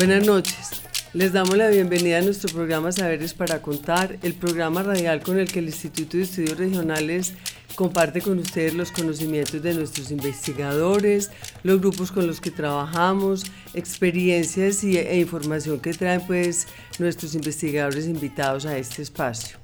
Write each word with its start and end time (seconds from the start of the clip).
Buenas 0.00 0.24
noches. 0.24 0.70
Les 1.12 1.30
damos 1.34 1.58
la 1.58 1.68
bienvenida 1.68 2.20
a 2.20 2.22
nuestro 2.22 2.50
programa 2.54 2.90
Saberes 2.90 3.34
para 3.34 3.60
Contar, 3.60 4.18
el 4.22 4.32
programa 4.32 4.82
radial 4.82 5.20
con 5.20 5.38
el 5.38 5.52
que 5.52 5.58
el 5.58 5.66
Instituto 5.66 6.16
de 6.16 6.22
Estudios 6.22 6.56
Regionales 6.56 7.34
comparte 7.74 8.22
con 8.22 8.38
ustedes 8.38 8.72
los 8.72 8.92
conocimientos 8.92 9.62
de 9.62 9.74
nuestros 9.74 10.10
investigadores, 10.10 11.30
los 11.64 11.82
grupos 11.82 12.10
con 12.12 12.26
los 12.26 12.40
que 12.40 12.50
trabajamos, 12.50 13.44
experiencias 13.74 14.82
y, 14.84 14.96
e 14.96 15.20
información 15.20 15.78
que 15.80 15.92
traen 15.92 16.22
pues 16.26 16.66
nuestros 16.98 17.34
investigadores 17.34 18.06
invitados 18.06 18.64
a 18.64 18.78
este 18.78 19.02
espacio. 19.02 19.58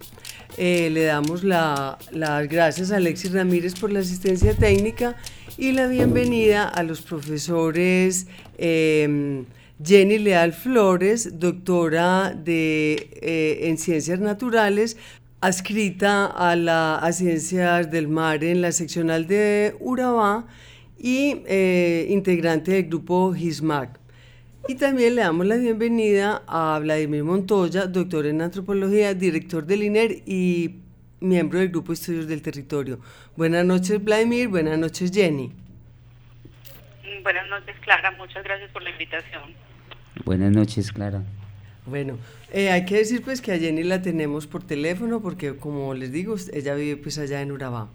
Eh, 0.58 0.90
le 0.90 1.04
damos 1.04 1.44
las 1.44 1.96
gracias 2.50 2.90
a 2.90 2.96
Alexis 2.96 3.32
Ramírez 3.32 3.74
por 3.74 3.90
la 3.90 4.00
asistencia 4.00 4.54
técnica 4.54 5.16
y 5.56 5.72
la 5.72 5.86
bienvenida 5.86 6.68
a 6.68 6.82
los 6.82 7.00
profesores 7.00 8.26
eh, 8.58 9.46
Jenny 9.84 10.18
Leal 10.18 10.52
Flores, 10.52 11.38
doctora 11.38 12.32
de, 12.32 13.10
eh, 13.20 13.68
en 13.68 13.76
Ciencias 13.76 14.20
Naturales, 14.20 14.96
adscrita 15.40 16.26
a 16.26 16.56
la 16.56 17.06
Ciencias 17.12 17.90
del 17.90 18.08
Mar 18.08 18.42
en 18.42 18.62
la 18.62 18.72
seccional 18.72 19.26
de 19.26 19.74
Urabá 19.80 20.46
y 20.98 21.42
eh, 21.46 22.06
integrante 22.10 22.72
del 22.72 22.84
grupo 22.84 23.34
GISMAC. 23.34 24.00
Y 24.68 24.76
también 24.76 25.14
le 25.14 25.22
damos 25.22 25.46
la 25.46 25.56
bienvenida 25.56 26.42
a 26.46 26.78
Vladimir 26.80 27.22
Montoya, 27.22 27.86
doctor 27.86 28.26
en 28.26 28.40
antropología, 28.40 29.14
director 29.14 29.64
del 29.64 29.82
INER 29.84 30.22
y 30.26 30.76
miembro 31.20 31.58
del 31.58 31.68
grupo 31.68 31.92
Estudios 31.92 32.26
del 32.26 32.42
Territorio. 32.42 32.98
Buenas 33.36 33.64
noches, 33.64 34.02
Vladimir. 34.02 34.48
Buenas 34.48 34.78
noches, 34.78 35.12
Jenny. 35.12 35.65
Buenas 37.22 37.48
noches, 37.48 37.76
Clara. 37.80 38.10
Muchas 38.12 38.44
gracias 38.44 38.70
por 38.70 38.82
la 38.82 38.90
invitación. 38.90 39.54
Buenas 40.24 40.52
noches, 40.52 40.92
Clara. 40.92 41.22
Bueno, 41.86 42.18
eh, 42.52 42.70
hay 42.70 42.84
que 42.84 42.96
decir 42.96 43.22
pues 43.22 43.40
que 43.40 43.52
a 43.52 43.58
Jenny 43.58 43.84
la 43.84 44.02
tenemos 44.02 44.48
por 44.48 44.64
teléfono 44.64 45.20
porque 45.20 45.56
como 45.56 45.94
les 45.94 46.10
digo, 46.10 46.34
ella 46.52 46.74
vive 46.74 46.96
pues 46.96 47.18
allá 47.18 47.40
en 47.40 47.52
Urabá. 47.52 47.88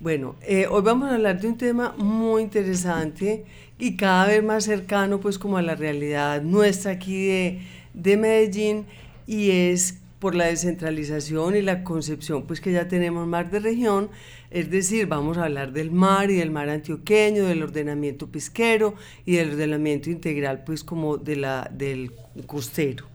Bueno, 0.00 0.36
eh, 0.42 0.66
hoy 0.70 0.82
vamos 0.82 1.10
a 1.10 1.14
hablar 1.14 1.40
de 1.40 1.48
un 1.48 1.58
tema 1.58 1.94
muy 1.98 2.42
interesante 2.42 3.44
y 3.78 3.96
cada 3.96 4.26
vez 4.26 4.42
más 4.42 4.64
cercano 4.64 5.20
pues 5.20 5.38
como 5.38 5.58
a 5.58 5.62
la 5.62 5.74
realidad 5.74 6.40
nuestra 6.42 6.92
aquí 6.92 7.26
de, 7.26 7.60
de 7.92 8.16
Medellín 8.16 8.86
y 9.26 9.50
es 9.50 10.00
por 10.18 10.34
la 10.34 10.46
descentralización 10.46 11.56
y 11.56 11.62
la 11.62 11.84
concepción 11.84 12.46
pues 12.46 12.60
que 12.60 12.72
ya 12.72 12.88
tenemos 12.88 13.26
más 13.26 13.50
de 13.50 13.60
región, 13.60 14.10
es 14.50 14.70
decir, 14.70 15.06
vamos 15.06 15.36
a 15.38 15.44
hablar 15.44 15.72
del 15.72 15.90
mar 15.90 16.30
y 16.30 16.36
del 16.36 16.50
mar 16.50 16.68
antioqueño, 16.68 17.44
del 17.44 17.62
ordenamiento 17.62 18.28
pesquero 18.28 18.94
y 19.24 19.36
del 19.36 19.52
ordenamiento 19.52 20.10
integral 20.10 20.64
pues 20.64 20.82
como 20.84 21.18
de 21.18 21.36
la, 21.36 21.70
del 21.72 22.12
costero. 22.46 23.06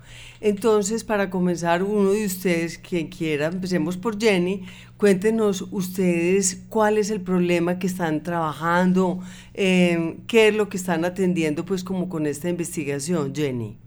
Entonces, 0.41 1.03
para 1.03 1.29
comenzar, 1.29 1.83
uno 1.83 2.11
de 2.11 2.25
ustedes, 2.25 2.79
quien 2.79 3.09
quiera, 3.09 3.47
empecemos 3.47 3.95
por 3.95 4.19
Jenny, 4.19 4.63
cuéntenos 4.97 5.67
ustedes 5.69 6.63
cuál 6.67 6.97
es 6.97 7.11
el 7.11 7.21
problema 7.21 7.77
que 7.77 7.85
están 7.85 8.23
trabajando, 8.23 9.19
eh, 9.53 10.17
qué 10.27 10.47
es 10.47 10.55
lo 10.55 10.67
que 10.67 10.77
están 10.77 11.05
atendiendo 11.05 11.63
pues 11.63 11.83
como 11.83 12.09
con 12.09 12.25
esta 12.25 12.49
investigación, 12.49 13.35
Jenny. 13.35 13.77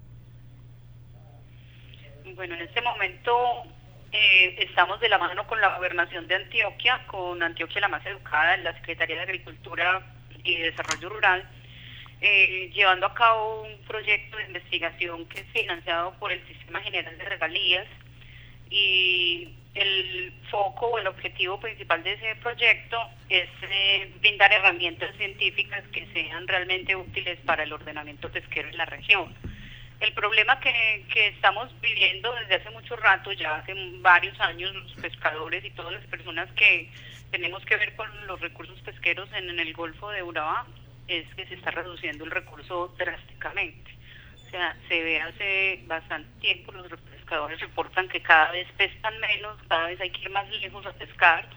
Bueno, 2.46 2.56
en 2.56 2.68
este 2.68 2.82
momento 2.82 3.62
eh, 4.12 4.54
estamos 4.58 5.00
de 5.00 5.08
la 5.08 5.16
mano 5.16 5.46
con 5.46 5.58
la 5.62 5.76
gobernación 5.78 6.28
de 6.28 6.34
Antioquia, 6.34 7.00
con 7.06 7.42
Antioquia 7.42 7.80
la 7.80 7.88
más 7.88 8.04
educada, 8.04 8.58
la 8.58 8.74
Secretaría 8.74 9.16
de 9.16 9.22
Agricultura 9.22 10.02
y 10.42 10.56
Desarrollo 10.56 11.08
Rural, 11.08 11.48
eh, 12.20 12.70
llevando 12.74 13.06
a 13.06 13.14
cabo 13.14 13.62
un 13.62 13.78
proyecto 13.86 14.36
de 14.36 14.44
investigación 14.44 15.24
que 15.24 15.40
es 15.40 15.46
financiado 15.54 16.12
por 16.18 16.32
el 16.32 16.46
Sistema 16.46 16.82
General 16.82 17.16
de 17.16 17.24
Regalías 17.24 17.86
y 18.68 19.54
el 19.74 20.34
foco 20.50 20.88
o 20.88 20.98
el 20.98 21.06
objetivo 21.06 21.58
principal 21.58 22.02
de 22.02 22.12
ese 22.12 22.36
proyecto 22.42 23.08
es 23.30 23.48
eh, 23.62 24.12
brindar 24.20 24.52
herramientas 24.52 25.16
científicas 25.16 25.82
que 25.94 26.06
sean 26.12 26.46
realmente 26.46 26.94
útiles 26.94 27.38
para 27.46 27.62
el 27.62 27.72
ordenamiento 27.72 28.30
pesquero 28.30 28.68
en 28.68 28.76
la 28.76 28.84
región. 28.84 29.34
El 30.00 30.12
problema 30.12 30.60
que, 30.60 31.04
estamos 31.28 31.68
viviendo 31.80 32.32
desde 32.34 32.56
hace 32.56 32.70
mucho 32.70 32.96
rato, 32.96 33.32
ya 33.32 33.56
hace 33.56 33.74
varios 34.00 34.38
años, 34.40 34.74
los 34.74 34.92
pescadores 34.94 35.64
y 35.64 35.70
todas 35.70 35.92
las 35.92 36.04
personas 36.06 36.50
que 36.52 36.90
tenemos 37.30 37.64
que 37.64 37.76
ver 37.76 37.94
con 37.96 38.08
los 38.26 38.40
recursos 38.40 38.78
pesqueros 38.80 39.28
en, 39.32 39.48
en 39.50 39.60
el 39.60 39.72
Golfo 39.72 40.10
de 40.10 40.22
Urabá, 40.22 40.66
es 41.08 41.26
que 41.34 41.46
se 41.46 41.54
está 41.54 41.70
reduciendo 41.70 42.24
el 42.24 42.30
recurso 42.30 42.94
drásticamente. 42.98 43.92
O 44.46 44.50
sea, 44.50 44.76
se 44.88 45.02
ve 45.02 45.20
hace 45.20 45.82
bastante 45.86 46.28
tiempo, 46.40 46.72
los 46.72 46.88
pescadores 46.88 47.60
reportan 47.60 48.08
que 48.08 48.22
cada 48.22 48.52
vez 48.52 48.68
pescan 48.76 49.18
menos, 49.20 49.58
cada 49.68 49.86
vez 49.86 50.00
hay 50.00 50.10
que 50.10 50.22
ir 50.22 50.30
más 50.30 50.48
lejos 50.48 50.86
a 50.86 50.92
pescar, 50.92 51.48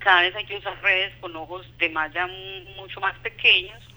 cada 0.00 0.22
vez 0.22 0.34
hay 0.34 0.44
que 0.44 0.56
usar 0.56 0.80
redes 0.82 1.14
con 1.20 1.36
ojos 1.36 1.66
de 1.78 1.88
malla 1.88 2.26
mucho 2.76 3.00
más 3.00 3.16
pequeños 3.18 3.91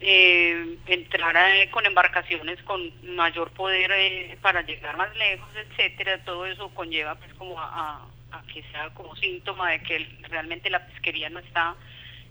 eh, 0.00 0.76
entrar 0.86 1.34
con 1.70 1.84
embarcaciones 1.84 2.62
con 2.62 2.80
mayor 3.16 3.50
poder 3.50 3.90
eh, 3.92 4.38
para 4.40 4.62
llegar 4.62 4.96
más 4.96 5.14
lejos, 5.16 5.48
etcétera, 5.56 6.22
todo 6.24 6.46
eso 6.46 6.68
conlleva 6.70 7.16
pues 7.16 7.32
como 7.34 7.58
a, 7.58 8.06
que 8.52 8.62
sea 8.70 8.90
como 8.90 9.16
síntoma 9.16 9.70
de 9.70 9.82
que 9.82 10.08
realmente 10.28 10.70
la 10.70 10.86
pesquería 10.86 11.30
no 11.30 11.40
está 11.40 11.74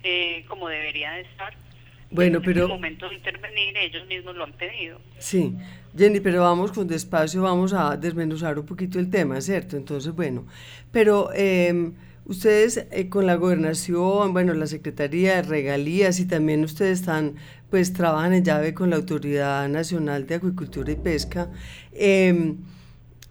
eh, 0.04 0.46
como 0.48 0.70
debería 0.70 1.12
de 1.12 1.22
estar. 1.22 1.54
Bueno, 2.10 2.38
en 2.38 2.44
pero... 2.44 2.64
el 2.64 2.70
momento 2.70 3.10
de 3.10 3.16
intervenir 3.16 3.76
ellos 3.78 4.08
mismos 4.08 4.36
lo 4.36 4.46
han 4.46 4.54
pedido. 4.54 5.02
Sí, 5.18 5.54
Jenny, 5.98 6.22
pero 6.22 6.44
vamos 6.44 6.72
con 6.72 6.88
despacio, 6.88 7.42
vamos 7.42 7.74
a 7.74 7.98
desmenuzar 7.98 8.58
un 8.58 8.66
poquito 8.66 8.98
el 8.98 9.10
tema, 9.10 9.42
¿cierto? 9.42 9.76
Entonces, 9.76 10.14
bueno, 10.14 10.48
pero... 10.92 11.30
Ustedes 12.28 12.86
eh, 12.92 13.08
con 13.08 13.26
la 13.26 13.36
gobernación, 13.36 14.34
bueno, 14.34 14.54
la 14.54 14.68
Secretaría 14.68 15.38
de 15.38 15.44
Regalías 15.44 16.20
y 16.20 16.26
también 16.26 16.62
ustedes 16.66 17.00
están, 17.00 17.36
pues 17.70 17.94
trabajan 17.94 18.34
en 18.34 18.44
llave 18.44 18.74
con 18.74 18.90
la 18.90 18.98
Autoridad 18.98 19.70
Nacional 19.70 20.28
de 20.28 20.36
Acuicultura 20.36 20.92
y 20.92 20.98
Pesca. 20.98 21.50
Em, 21.94 22.58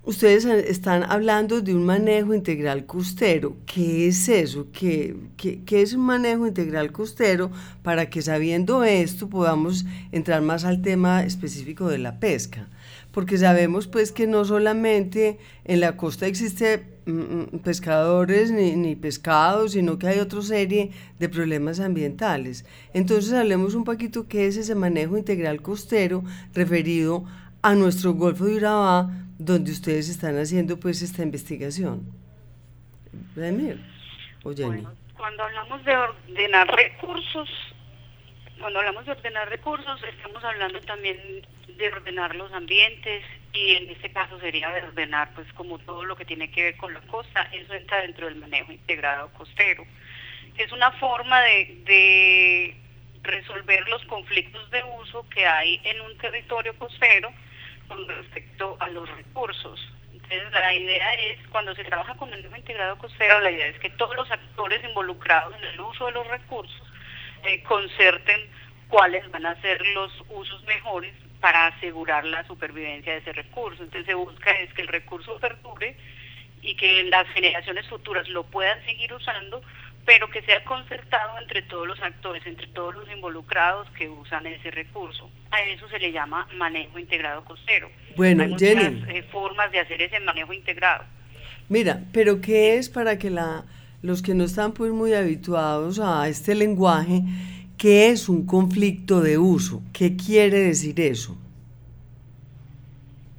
ustedes 0.02 0.46
están 0.46 1.02
hablando 1.02 1.60
de 1.60 1.74
un 1.74 1.84
manejo 1.84 2.32
integral 2.32 2.86
costero. 2.86 3.58
¿Qué 3.66 4.08
es 4.08 4.30
eso? 4.30 4.68
¿Qué, 4.72 5.14
¿Qué, 5.36 5.82
es 5.82 5.92
un 5.92 6.06
manejo 6.06 6.46
integral 6.46 6.90
costero? 6.90 7.50
Para 7.82 8.08
que 8.08 8.22
sabiendo 8.22 8.82
esto 8.82 9.28
podamos 9.28 9.84
entrar 10.10 10.40
más 10.40 10.64
al 10.64 10.80
tema 10.80 11.22
específico 11.22 11.88
de 11.88 11.98
la 11.98 12.18
pesca. 12.18 12.70
Porque 13.12 13.36
sabemos 13.36 13.88
pues 13.88 14.10
que 14.10 14.26
no 14.26 14.46
solamente 14.46 15.38
en 15.64 15.80
la 15.80 15.98
costa 15.98 16.26
existe 16.26 16.95
pescadores 17.62 18.50
ni, 18.50 18.76
ni, 18.76 18.96
pescados, 18.96 19.72
sino 19.72 19.98
que 19.98 20.08
hay 20.08 20.18
otra 20.18 20.42
serie 20.42 20.90
de 21.18 21.28
problemas 21.28 21.80
ambientales. 21.80 22.64
Entonces 22.92 23.32
hablemos 23.32 23.74
un 23.74 23.84
poquito 23.84 24.26
qué 24.28 24.46
es 24.46 24.56
ese 24.56 24.74
manejo 24.74 25.16
integral 25.16 25.62
costero 25.62 26.24
referido 26.54 27.24
a 27.62 27.74
nuestro 27.74 28.14
Golfo 28.14 28.44
de 28.44 28.56
Urabá, 28.56 29.10
donde 29.38 29.72
ustedes 29.72 30.08
están 30.08 30.38
haciendo 30.38 30.78
pues 30.78 31.02
esta 31.02 31.22
investigación. 31.22 32.02
Vladimir 33.34 33.96
cuando 35.16 35.42
hablamos 35.42 35.84
de 35.84 35.96
ordenar 35.96 36.68
recursos, 36.68 37.48
cuando 38.60 38.78
hablamos 38.78 39.04
de 39.04 39.12
ordenar 39.12 39.48
recursos, 39.48 40.00
estamos 40.04 40.44
hablando 40.44 40.80
también 40.82 41.44
de 41.66 41.88
ordenar 41.88 42.36
los 42.36 42.52
ambientes 42.52 43.24
y 43.56 43.74
en 43.74 43.90
este 43.90 44.10
caso 44.10 44.38
sería 44.38 44.68
de 44.70 44.82
ordenar 44.82 45.30
pues 45.34 45.50
como 45.54 45.78
todo 45.78 46.04
lo 46.04 46.14
que 46.14 46.26
tiene 46.26 46.50
que 46.50 46.64
ver 46.64 46.76
con 46.76 46.92
la 46.92 47.00
costa, 47.00 47.48
eso 47.52 47.72
entra 47.72 48.02
dentro 48.02 48.26
del 48.26 48.36
manejo 48.36 48.70
integrado 48.70 49.32
costero. 49.32 49.84
Es 50.58 50.70
una 50.72 50.90
forma 50.92 51.40
de, 51.42 52.76
resolver 53.22 53.88
los 53.88 54.04
conflictos 54.04 54.70
de 54.70 54.84
uso 55.00 55.28
que 55.30 55.44
hay 55.44 55.80
en 55.82 56.00
un 56.00 56.16
territorio 56.18 56.78
costero 56.78 57.32
con 57.88 58.06
respecto 58.06 58.76
a 58.78 58.88
los 58.88 59.08
recursos. 59.16 59.80
Entonces, 60.12 60.52
la 60.52 60.72
idea 60.72 61.14
es, 61.14 61.38
cuando 61.48 61.74
se 61.74 61.82
trabaja 61.84 62.14
con 62.14 62.32
el 62.32 62.42
manejo 62.42 62.56
integrado 62.56 62.98
costero, 62.98 63.40
la 63.40 63.50
idea 63.50 63.66
es 63.66 63.78
que 63.80 63.90
todos 63.90 64.14
los 64.14 64.30
actores 64.30 64.84
involucrados 64.84 65.56
en 65.56 65.64
el 65.64 65.80
uso 65.80 66.06
de 66.06 66.12
los 66.12 66.26
recursos 66.28 66.82
eh, 67.42 67.62
concerten 67.64 68.48
cuáles 68.88 69.28
van 69.30 69.46
a 69.46 69.60
ser 69.60 69.84
los 69.88 70.12
usos 70.28 70.62
mejores 70.64 71.12
para 71.40 71.66
asegurar 71.68 72.24
la 72.24 72.46
supervivencia 72.46 73.12
de 73.12 73.18
ese 73.18 73.32
recurso. 73.32 73.82
Entonces, 73.82 74.06
se 74.06 74.14
busca 74.14 74.50
es 74.52 74.72
que 74.74 74.82
el 74.82 74.88
recurso 74.88 75.38
perdure 75.38 75.96
y 76.62 76.74
que 76.76 77.04
las 77.04 77.26
generaciones 77.28 77.86
futuras 77.88 78.28
lo 78.28 78.44
puedan 78.44 78.84
seguir 78.84 79.12
usando, 79.12 79.62
pero 80.04 80.28
que 80.30 80.42
sea 80.42 80.62
concertado 80.64 81.38
entre 81.40 81.62
todos 81.62 81.86
los 81.86 82.00
actores, 82.00 82.44
entre 82.46 82.66
todos 82.68 82.94
los 82.94 83.10
involucrados 83.10 83.88
que 83.90 84.08
usan 84.08 84.46
ese 84.46 84.70
recurso. 84.70 85.30
A 85.50 85.60
eso 85.62 85.88
se 85.88 85.98
le 85.98 86.12
llama 86.12 86.48
manejo 86.56 86.98
integrado 86.98 87.44
costero. 87.44 87.90
Bueno, 88.16 88.42
Hay 88.44 88.50
muchas 88.50 88.68
Jenny. 88.68 89.04
eh, 89.08 89.22
formas 89.30 89.70
de 89.72 89.80
hacer 89.80 90.00
ese 90.02 90.18
manejo 90.20 90.52
integrado. 90.52 91.04
Mira, 91.68 92.00
pero 92.12 92.40
¿qué 92.40 92.76
es 92.78 92.88
para 92.88 93.18
que 93.18 93.30
la, 93.30 93.64
los 94.02 94.22
que 94.22 94.34
no 94.34 94.44
están 94.44 94.72
pues 94.72 94.92
muy 94.92 95.14
habituados 95.14 95.98
a 95.98 96.28
este 96.28 96.54
lenguaje, 96.54 97.22
qué 97.78 98.08
es 98.08 98.28
un 98.28 98.46
conflicto 98.46 99.20
de 99.20 99.38
uso? 99.38 99.82
¿Qué 99.92 100.16
quiere 100.16 100.58
decir 100.58 100.98
eso? 101.00 101.36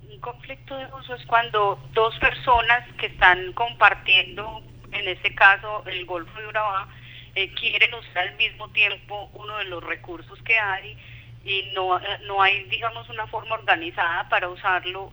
Un 0.10 0.20
conflicto 0.20 0.78
de 0.78 0.86
uso 1.00 1.16
es 1.16 1.26
cuando 1.26 1.80
dos 1.94 2.18
personas 2.20 2.88
que 2.98 3.08
están 3.08 3.54
compartiendo, 3.54 4.62
en 4.92 5.08
este 5.08 5.34
caso 5.34 5.84
el 5.88 6.06
Golfo 6.06 6.40
de 6.40 6.48
Urabá, 6.48 6.88
eh, 7.36 7.52
quieren 7.54 7.94
usar 7.94 8.30
al 8.30 8.36
mismo 8.36 8.70
tiempo 8.70 9.30
uno 9.34 9.58
de 9.58 9.66
los 9.66 9.84
recursos 9.84 10.42
que 10.44 10.58
hay 10.58 10.98
y 11.44 11.72
no, 11.74 11.98
eh, 12.00 12.04
no 12.26 12.42
hay, 12.42 12.64
digamos, 12.66 13.10
una 13.10 13.28
forma 13.28 13.56
organizada 13.56 14.28
para 14.30 14.50
usarlo. 14.50 15.12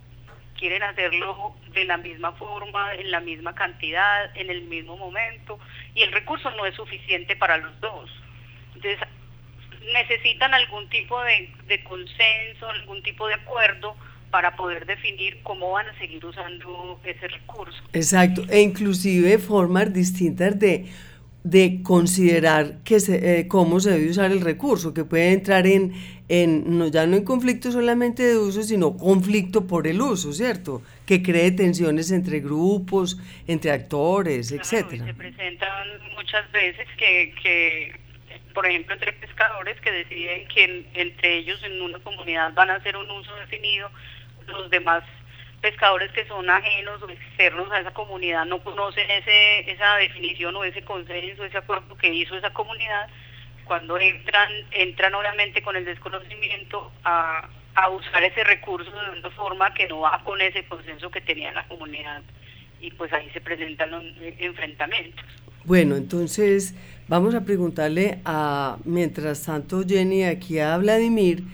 Quieren 0.59 0.82
hacerlo 0.82 1.56
de 1.73 1.85
la 1.85 1.97
misma 1.97 2.32
forma, 2.32 2.94
en 2.94 3.11
la 3.11 3.21
misma 3.21 3.55
cantidad, 3.55 4.35
en 4.37 4.50
el 4.50 4.62
mismo 4.62 4.97
momento, 4.97 5.59
y 5.94 6.03
el 6.03 6.12
recurso 6.12 6.50
no 6.53 6.65
es 6.65 6.75
suficiente 6.76 7.35
para 7.37 7.56
los 7.56 7.79
dos. 7.81 8.11
Entonces, 8.84 9.08
necesitan 9.92 10.52
algún 10.54 10.88
tipo 10.88 11.20
de, 11.22 11.50
de 11.69 11.82
consenso, 11.84 12.69
algún 12.69 13.02
tipo 13.02 13.26
de 13.28 13.34
acuerdo 13.34 13.96
para 14.31 14.56
poder 14.56 14.84
definir 14.84 15.38
cómo 15.42 15.72
van 15.72 15.86
a 15.88 15.98
seguir 15.98 16.25
usando 16.25 17.00
ese 17.04 17.28
recurso. 17.28 17.81
Exacto, 17.92 18.42
e 18.50 18.60
inclusive 18.60 19.38
formas 19.38 19.92
distintas 19.92 20.58
de, 20.58 20.86
de 21.44 21.82
considerar 21.82 22.78
que 22.82 22.98
se, 22.98 23.40
eh, 23.40 23.48
cómo 23.48 23.78
se 23.78 23.90
debe 23.90 24.10
usar 24.10 24.32
el 24.32 24.40
recurso, 24.40 24.92
que 24.92 25.04
puede 25.04 25.32
entrar 25.32 25.66
en, 25.66 25.92
en, 26.28 26.78
no, 26.78 26.88
ya 26.88 27.06
no 27.06 27.16
en 27.16 27.25
conflicto 27.25 27.70
solamente 27.70 28.25
de 28.25 28.37
uso, 28.37 28.62
sino 28.64 28.96
conflicto 28.96 29.66
por 29.69 29.87
el 29.87 30.00
uso, 30.00 30.32
¿cierto? 30.32 30.82
Que 31.06 31.22
cree 31.22 31.52
tensiones 31.52 32.10
entre 32.10 32.40
grupos, 32.40 33.19
entre 33.46 33.70
actores, 33.70 34.48
Claro, 34.48 34.62
etcétera. 34.64 35.04
se 35.04 35.14
presentan 35.14 35.88
muchas 36.16 36.50
veces 36.50 36.88
que, 36.98 37.34
que, 37.40 38.03
por 38.54 38.66
ejemplo, 38.66 38.94
entre 38.94 39.12
pescadores 39.14 39.80
que 39.80 39.90
deciden 39.90 40.46
que 40.48 40.64
en- 40.64 40.86
entre 40.94 41.36
ellos 41.38 41.62
en 41.64 41.82
una 41.82 41.98
comunidad 41.98 42.52
van 42.54 42.70
a 42.70 42.76
hacer 42.76 42.96
un 42.96 43.10
uso 43.10 43.34
definido, 43.36 43.90
los 44.46 44.70
demás 44.70 45.02
pescadores 45.60 46.12
que 46.12 46.26
son 46.26 46.48
ajenos 46.50 47.02
o 47.02 47.08
externos 47.08 47.70
a 47.72 47.80
esa 47.80 47.92
comunidad 47.92 48.44
no 48.44 48.62
conocen 48.62 49.10
ese, 49.10 49.70
esa 49.70 49.96
definición 49.96 50.54
o 50.56 50.62
ese 50.64 50.82
consenso, 50.82 51.44
ese 51.44 51.58
acuerdo 51.58 51.96
que 51.96 52.12
hizo 52.12 52.36
esa 52.36 52.50
comunidad, 52.52 53.08
cuando 53.64 53.98
entran, 53.98 54.52
entran 54.72 55.14
obviamente 55.14 55.62
con 55.62 55.74
el 55.74 55.86
desconocimiento 55.86 56.92
a, 57.02 57.48
a 57.74 57.88
usar 57.88 58.22
ese 58.24 58.44
recurso 58.44 58.90
de 58.90 59.18
una 59.18 59.30
forma 59.30 59.72
que 59.72 59.88
no 59.88 60.00
va 60.00 60.22
con 60.22 60.38
ese 60.42 60.64
consenso 60.66 61.10
que 61.10 61.22
tenía 61.22 61.50
la 61.52 61.66
comunidad. 61.66 62.22
Y 62.80 62.90
pues 62.90 63.10
ahí 63.14 63.30
se 63.30 63.40
presentan 63.40 63.90
los 63.90 64.04
enfrentamientos. 64.38 65.24
Bueno, 65.64 65.96
entonces 65.96 66.74
vamos 67.08 67.34
a 67.34 67.42
preguntarle 67.42 68.20
a, 68.24 68.78
mientras 68.84 69.42
tanto 69.42 69.84
Jenny, 69.86 70.24
aquí 70.24 70.58
a 70.58 70.76
Vladimir, 70.78 71.44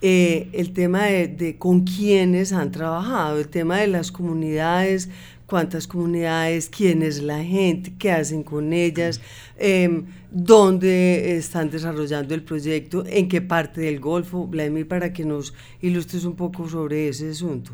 eh, 0.00 0.48
el 0.52 0.72
tema 0.72 1.06
de, 1.06 1.28
de 1.28 1.58
con 1.58 1.82
quiénes 1.84 2.52
han 2.52 2.70
trabajado, 2.70 3.38
el 3.38 3.48
tema 3.48 3.78
de 3.78 3.88
las 3.88 4.12
comunidades, 4.12 5.08
cuántas 5.48 5.88
comunidades, 5.88 6.68
quién 6.68 7.02
es 7.02 7.22
la 7.22 7.42
gente, 7.42 7.94
qué 7.98 8.12
hacen 8.12 8.42
con 8.42 8.74
ellas, 8.74 9.20
em, 9.56 10.04
dónde 10.30 11.36
están 11.38 11.70
desarrollando 11.70 12.34
el 12.34 12.42
proyecto, 12.42 13.02
en 13.06 13.28
qué 13.28 13.40
parte 13.40 13.80
del 13.80 13.98
Golfo, 13.98 14.46
Vladimir, 14.46 14.86
para 14.86 15.12
que 15.12 15.24
nos 15.24 15.54
ilustres 15.80 16.24
un 16.24 16.36
poco 16.36 16.68
sobre 16.68 17.08
ese 17.08 17.30
asunto. 17.30 17.72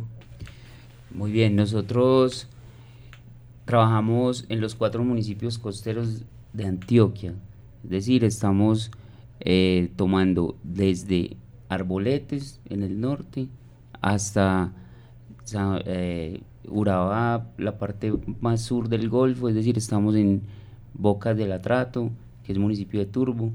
Muy 1.11 1.33
bien, 1.33 1.57
nosotros 1.57 2.49
trabajamos 3.65 4.47
en 4.49 4.61
los 4.61 4.77
cuatro 4.77 5.03
municipios 5.03 5.59
costeros 5.59 6.23
de 6.55 6.65
Antioquia. 6.65 7.35
Es 7.83 7.91
decir, 7.91 8.25
estamos 8.25 8.91
eh, 9.41 9.93
tomando 9.97 10.57
desde 10.63 11.37
Arboletes 11.69 12.61
en 12.71 12.83
el 12.83 12.99
norte 13.01 13.49
hasta 14.01 14.73
eh, 15.85 16.41
Urabá, 16.69 17.51
la 17.59 17.77
parte 17.77 18.13
más 18.41 18.63
sur 18.63 18.89
del 18.89 19.11
Golfo, 19.11 19.51
es 19.51 19.55
decir, 19.55 19.77
estamos 19.77 20.17
en 20.17 20.43
Bocas 20.95 21.37
del 21.37 21.53
Atrato, 21.53 22.11
que 22.43 22.53
es 22.53 22.59
municipio 22.59 23.01
de 23.01 23.07
Turbo, 23.07 23.53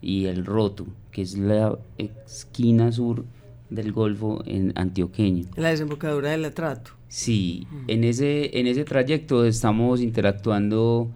y 0.00 0.26
El 0.26 0.44
Roto, 0.44 0.86
que 1.10 1.22
es 1.22 1.38
la 1.38 1.78
esquina 1.96 2.92
sur 2.92 3.24
del 3.70 3.92
Golfo 3.92 4.42
en 4.44 4.72
antioqueño. 4.76 5.46
La 5.56 5.70
desembocadura 5.70 6.30
del 6.30 6.44
atrato. 6.44 6.92
Sí, 7.08 7.66
en 7.88 8.04
ese, 8.04 8.58
en 8.58 8.66
ese 8.66 8.84
trayecto 8.84 9.44
estamos 9.44 10.00
interactuando 10.00 11.10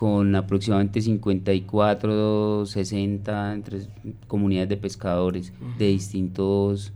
con 0.00 0.34
aproximadamente 0.34 1.02
54, 1.02 2.64
60 2.64 3.52
entre 3.52 3.80
comunidades 4.28 4.70
de 4.70 4.78
pescadores 4.78 5.52
de 5.76 5.88
distintos 5.88 6.94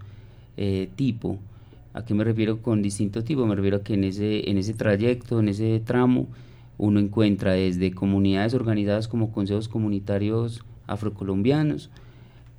eh, 0.56 0.88
tipos. 0.96 1.36
¿A 1.92 2.02
qué 2.06 2.14
me 2.14 2.24
refiero 2.24 2.62
con 2.62 2.80
distinto 2.80 3.22
tipo? 3.22 3.44
Me 3.44 3.56
refiero 3.56 3.76
a 3.76 3.82
que 3.82 3.92
en 3.92 4.04
ese, 4.04 4.48
en 4.48 4.56
ese 4.56 4.72
trayecto, 4.72 5.40
en 5.40 5.50
ese 5.50 5.80
tramo, 5.80 6.28
uno 6.78 6.98
encuentra 6.98 7.52
desde 7.52 7.92
comunidades 7.92 8.54
organizadas 8.54 9.06
como 9.06 9.32
consejos 9.32 9.68
comunitarios 9.68 10.64
afrocolombianos 10.86 11.90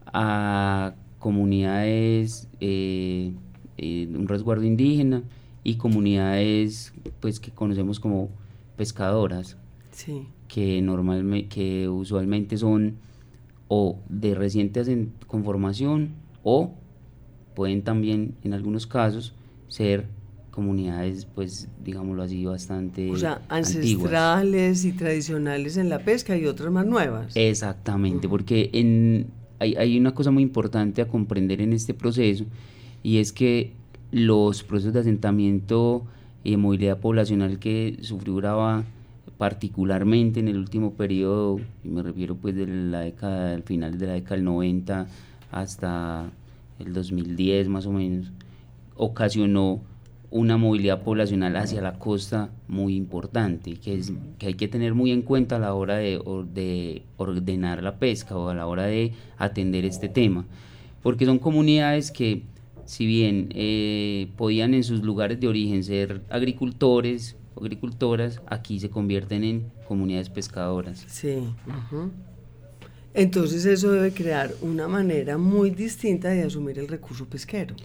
a 0.06 0.94
comunidades, 1.18 2.48
eh, 2.59 3.34
eh, 3.79 4.08
un 4.13 4.27
resguardo 4.27 4.63
indígena 4.63 5.24
y 5.63 5.77
comunidades 5.77 6.93
pues 7.20 7.39
que 7.39 7.50
conocemos 7.50 8.00
como 8.00 8.29
pescadoras 8.77 9.58
Sí. 9.96 10.27
Que 10.48 10.82
normalmente 10.82 11.50
que 11.50 11.90
usualmente 11.90 12.58
son 12.58 12.96
o 13.68 14.00
de 14.10 14.36
recientes 14.36 14.88
en 14.88 15.12
conformación 15.28 16.10
o 16.44 16.74
pueden 17.56 17.82
también 17.82 18.36
en 18.44 18.54
algunos 18.54 18.86
casos 18.86 19.34
ser 19.68 20.06
comunidades 20.52 21.25
pues 21.25 21.68
digámoslo 21.84 22.24
así 22.24 22.46
bastante 22.46 23.10
O 23.12 23.18
sea, 23.18 23.42
antiguas. 23.50 24.12
ancestrales 24.12 24.86
y 24.86 24.92
tradicionales 24.94 25.78
en 25.78 25.90
la 25.90 26.00
pesca 26.00 26.38
y 26.38 26.46
otras 26.46 26.72
más 26.72 26.86
nuevas. 26.86 27.36
Exactamente, 27.36 28.30
porque 28.30 28.70
en, 28.72 29.28
hay, 29.60 29.75
hay 29.75 29.98
una 29.98 30.14
cosa 30.14 30.32
muy 30.32 30.44
importante 30.44 31.02
a 31.02 31.08
comprender 31.08 31.60
en 31.62 31.74
este 31.74 31.94
proceso 31.94 32.46
y 33.04 33.18
es 33.18 33.34
que 33.34 33.74
los 34.12 34.64
procesos 34.64 34.94
de 34.94 35.02
asentamiento 35.02 36.06
y 36.44 36.52
de 36.52 36.58
movilidad 36.58 37.00
poblacional 37.00 37.60
que 37.60 37.98
sufrió 38.02 38.36
Urabá 38.36 38.86
particularmente 39.38 40.39
en 40.39 40.48
el 40.48 40.58
último 40.58 40.94
periodo, 40.94 41.60
y 41.84 41.89
me 41.89 42.01
refiero 42.04 42.36
pues 42.36 42.56
de 42.56 42.68
la 42.68 43.01
década, 43.01 43.54
al 43.54 43.63
final 43.63 43.98
de 43.98 44.08
la 44.08 44.13
década 44.13 44.36
del 44.36 44.46
90 44.46 45.08
hasta 45.51 46.30
el 46.80 46.94
2010 46.94 47.68
más 47.68 47.86
o 47.86 47.92
menos, 47.92 48.32
ocasionó 48.96 49.82
una 50.32 50.58
movilidad 50.58 51.01
poblacional 51.04 51.56
hacia 51.56 51.82
la 51.82 51.94
costa 52.00 52.50
muy 52.68 52.96
importante, 52.96 53.75
que, 53.75 53.96
es, 53.96 54.12
que 54.38 54.48
hay 54.48 54.54
que 54.56 54.68
tener 54.68 54.94
muy 54.94 55.12
en 55.12 55.22
cuenta 55.22 55.56
a 55.58 55.60
la 55.60 55.74
hora 55.74 55.96
de, 55.98 56.20
or- 56.25 56.48
de 56.48 57.04
ordenar 57.18 57.82
la 57.84 57.98
pesca 58.00 58.36
o 58.38 58.50
a 58.50 58.54
la 58.56 58.68
hora 58.68 58.84
de 58.84 59.13
atender 59.38 59.86
este 59.86 60.10
tema, 60.10 60.46
porque 61.04 61.25
son 61.25 61.39
comunidades 61.39 62.12
que 62.12 62.42
si 62.86 63.06
bien 63.06 63.50
eh, 63.51 64.27
podían 64.36 64.74
en 64.74 64.84
sus 64.84 65.04
lugares 65.04 65.39
de 65.39 65.48
origen 65.48 65.84
ser 65.84 66.22
agricultores 66.30 67.36
agricultoras, 67.57 68.41
aquí 68.47 68.79
se 68.79 68.89
convierten 68.89 69.43
en 69.43 69.71
comunidades 69.88 70.29
pescadoras. 70.29 71.03
Sí. 71.07 71.39
Entonces 73.13 73.65
eso 73.65 73.91
debe 73.91 74.12
crear 74.12 74.51
una 74.62 74.88
manera 74.88 75.38
muy 75.38 75.69
distinta 75.69 76.29
de 76.29 76.43
asumir 76.43 76.79
el 76.79 76.88
recurso 76.88 77.25
pesquero. 77.25 77.75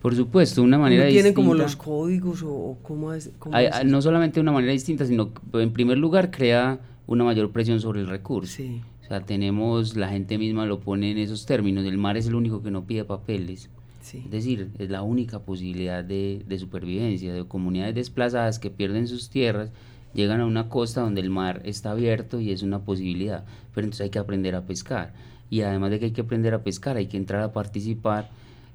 Por 0.00 0.14
supuesto, 0.14 0.62
una 0.62 0.78
manera 0.78 1.04
¿No 1.04 1.10
tienen 1.10 1.34
como 1.34 1.48
distinta- 1.54 1.64
los 1.64 1.76
códigos 1.76 2.42
o, 2.42 2.50
o 2.52 2.78
cómo 2.82 3.12
es? 3.12 3.30
cómo 3.38 3.54
Hay- 3.56 3.66
es 3.66 3.74
hay- 3.74 3.82
eso? 3.82 3.90
no 3.90 4.00
solamente 4.00 4.40
una 4.40 4.52
manera 4.52 4.72
distinta, 4.72 5.04
sino 5.04 5.34
que 5.34 5.40
en 5.62 5.72
primer 5.72 5.98
lugar 5.98 6.30
crea 6.30 6.78
una 7.06 7.24
mayor 7.24 7.50
presión 7.50 7.80
sobre 7.80 8.00
el 8.00 8.06
recurso. 8.06 8.54
Sí. 8.56 8.80
O 9.04 9.08
sea, 9.08 9.20
tenemos, 9.24 9.96
la 9.96 10.08
gente 10.08 10.38
misma 10.38 10.66
lo 10.66 10.80
pone 10.80 11.10
en 11.10 11.18
esos 11.18 11.46
términos, 11.46 11.84
el 11.84 11.98
mar 11.98 12.16
es 12.16 12.26
el 12.28 12.34
único 12.34 12.62
que 12.62 12.70
no 12.70 12.84
pide 12.84 13.04
papeles. 13.04 13.68
Es 14.14 14.30
decir, 14.30 14.70
es 14.78 14.90
la 14.90 15.02
única 15.02 15.40
posibilidad 15.40 16.02
de, 16.02 16.44
de, 16.46 16.58
supervivencia, 16.58 17.32
de 17.32 17.44
comunidades 17.44 17.94
desplazadas 17.94 18.58
que 18.58 18.70
pierden 18.70 19.06
sus 19.06 19.30
tierras, 19.30 19.70
llegan 20.14 20.40
a 20.40 20.46
una 20.46 20.68
costa 20.68 21.02
donde 21.02 21.20
el 21.20 21.30
mar 21.30 21.62
está 21.64 21.90
abierto 21.90 22.40
y 22.40 22.50
es 22.50 22.62
una 22.62 22.80
posibilidad, 22.80 23.44
pero 23.74 23.84
entonces 23.86 24.04
hay 24.04 24.10
que 24.10 24.18
aprender 24.18 24.54
a 24.54 24.66
pescar. 24.66 25.12
Y 25.50 25.62
además 25.62 25.90
de 25.90 25.98
que 25.98 26.06
hay 26.06 26.10
que 26.12 26.20
aprender 26.20 26.54
a 26.54 26.62
pescar, 26.62 26.96
hay 26.96 27.06
que 27.06 27.16
entrar 27.16 27.42
a 27.42 27.52
participar 27.52 28.30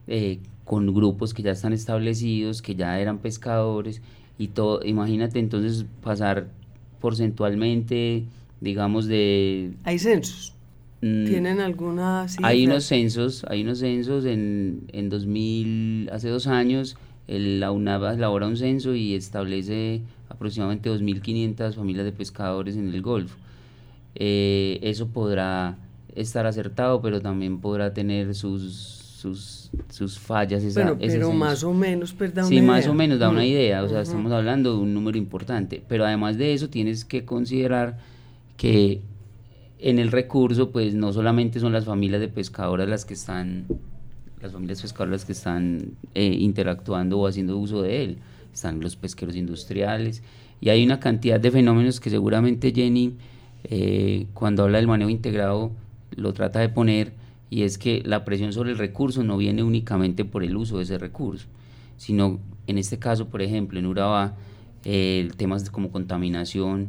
eh, 0.08 0.40
con 0.66 0.94
grupos 0.94 1.34
que 1.34 1.44
ya 1.44 1.52
están 1.52 1.74
establecidos, 1.74 2.62
que 2.62 2.75
ya 2.75 3.00
eran 3.00 3.20
pescadores 3.20 4.02
y 4.38 4.48
todo. 4.50 4.84
Imagínate 4.84 5.40
entonces 5.40 5.86
pasar 6.02 6.48
porcentualmente, 7.00 8.25
digamos, 8.62 9.06
de... 9.06 9.74
Hay 9.84 10.00
censos. 10.00 10.52
Mm, 11.03 11.25
¿Tienen 11.25 11.60
alguna 11.60 12.25
Hay 12.43 12.65
unos 12.65 12.86
censos, 12.86 13.45
hay 13.50 13.63
unos 13.63 13.79
censos 13.79 14.24
en, 14.24 14.83
en 14.93 15.10
2000, 15.10 16.10
hace 16.13 16.29
dos 16.29 16.48
años, 16.48 16.95
el, 17.27 17.60
la 17.60 17.72
UNAV 17.72 18.13
elabora 18.13 18.48
un 18.48 18.55
censo 18.55 18.95
y 18.95 19.13
establece 19.13 20.00
aproximadamente 20.29 20.89
2.500 20.89 21.74
familias 21.74 22.05
de 22.05 22.13
pescadores 22.13 22.77
en 22.77 22.88
el 22.88 23.01
Golfo. 23.01 23.36
Eh, 24.15 24.79
eso 24.81 25.10
podrá 25.10 25.75
estar 26.15 26.45
acertado, 26.45 27.01
pero 27.01 27.19
también 27.19 27.60
podrá 27.60 27.93
tener 27.93 28.33
sus, 28.33 28.74
sus, 28.74 29.72
sus 29.89 30.17
fallas. 30.17 30.63
Esa, 30.63 30.98
pero 30.98 31.33
más 31.33 31.65
o 31.65 31.74
menos, 31.74 32.13
perdón. 32.13 32.45
Sí, 32.45 32.62
más 32.62 32.88
o 32.88 32.93
menos 32.93 33.19
da 33.19 33.27
una 33.27 33.45
idea, 33.45 33.83
o 33.83 33.89
sea, 33.89 34.03
estamos 34.03 34.31
hablando 34.31 34.72
de 34.72 34.79
un 34.79 34.93
número 34.93 35.17
importante, 35.17 35.83
pero 35.86 36.05
además 36.05 36.38
de 36.38 36.53
eso 36.53 36.69
tienes 36.69 37.03
que 37.03 37.25
considerar 37.25 37.98
que 38.55 39.01
en 39.84 40.00
el 40.00 40.12
recurso, 40.12 40.72
pues 40.72 40.96
no 40.96 41.12
solamente 41.12 41.60
son 41.60 41.74
las 41.74 41.84
familias 41.84 42.22
de 42.22 42.30
pescadoras 42.30 42.88
las 42.88 43.04
que 43.04 43.16
están, 43.16 43.66
las 44.42 44.54
familias 44.54 44.82
pescadoras 44.82 45.25
que 45.25 45.34
están 45.34 45.98
eh, 46.16 46.38
interactuando 46.40 47.20
o 47.20 47.28
haciendo 47.28 47.58
uso 47.58 47.82
de 47.82 48.04
él, 48.04 48.18
están 48.54 48.80
los 48.80 48.96
pesqueros 48.96 49.36
industriales. 49.36 50.24
Y 50.62 50.70
hay 50.70 50.86
una 50.86 51.02
cantidad 51.02 51.38
de 51.38 51.52
fenómenos 51.52 52.00
que 52.00 52.10
seguramente 52.10 52.72
Jenny, 52.74 53.16
eh, 53.66 54.28
cuando 54.34 54.63
habla 54.63 54.78
del 54.78 54.88
manejo 54.88 55.10
integrado, 55.10 55.72
lo 56.16 56.32
trata 56.32 56.60
de 56.60 56.70
poner 56.70 57.12
y 57.50 57.63
es 57.63 57.78
que 57.78 58.02
la 58.06 58.24
presión 58.24 58.54
sobre 58.54 58.72
el 58.72 58.78
recurso 58.78 59.22
no 59.22 59.36
viene 59.36 59.63
únicamente 59.63 60.24
por 60.24 60.46
el 60.46 60.56
uso 60.56 60.78
de 60.78 60.84
ese 60.84 60.98
recurso, 60.98 61.48
sino 61.98 62.40
en 62.68 62.78
este 62.78 63.00
caso, 63.00 63.28
por 63.28 63.42
ejemplo, 63.42 63.80
en 63.80 63.86
Urabá, 63.86 64.38
eh, 64.86 65.30
temas 65.36 65.70
como 65.70 65.92
contaminación 65.92 66.88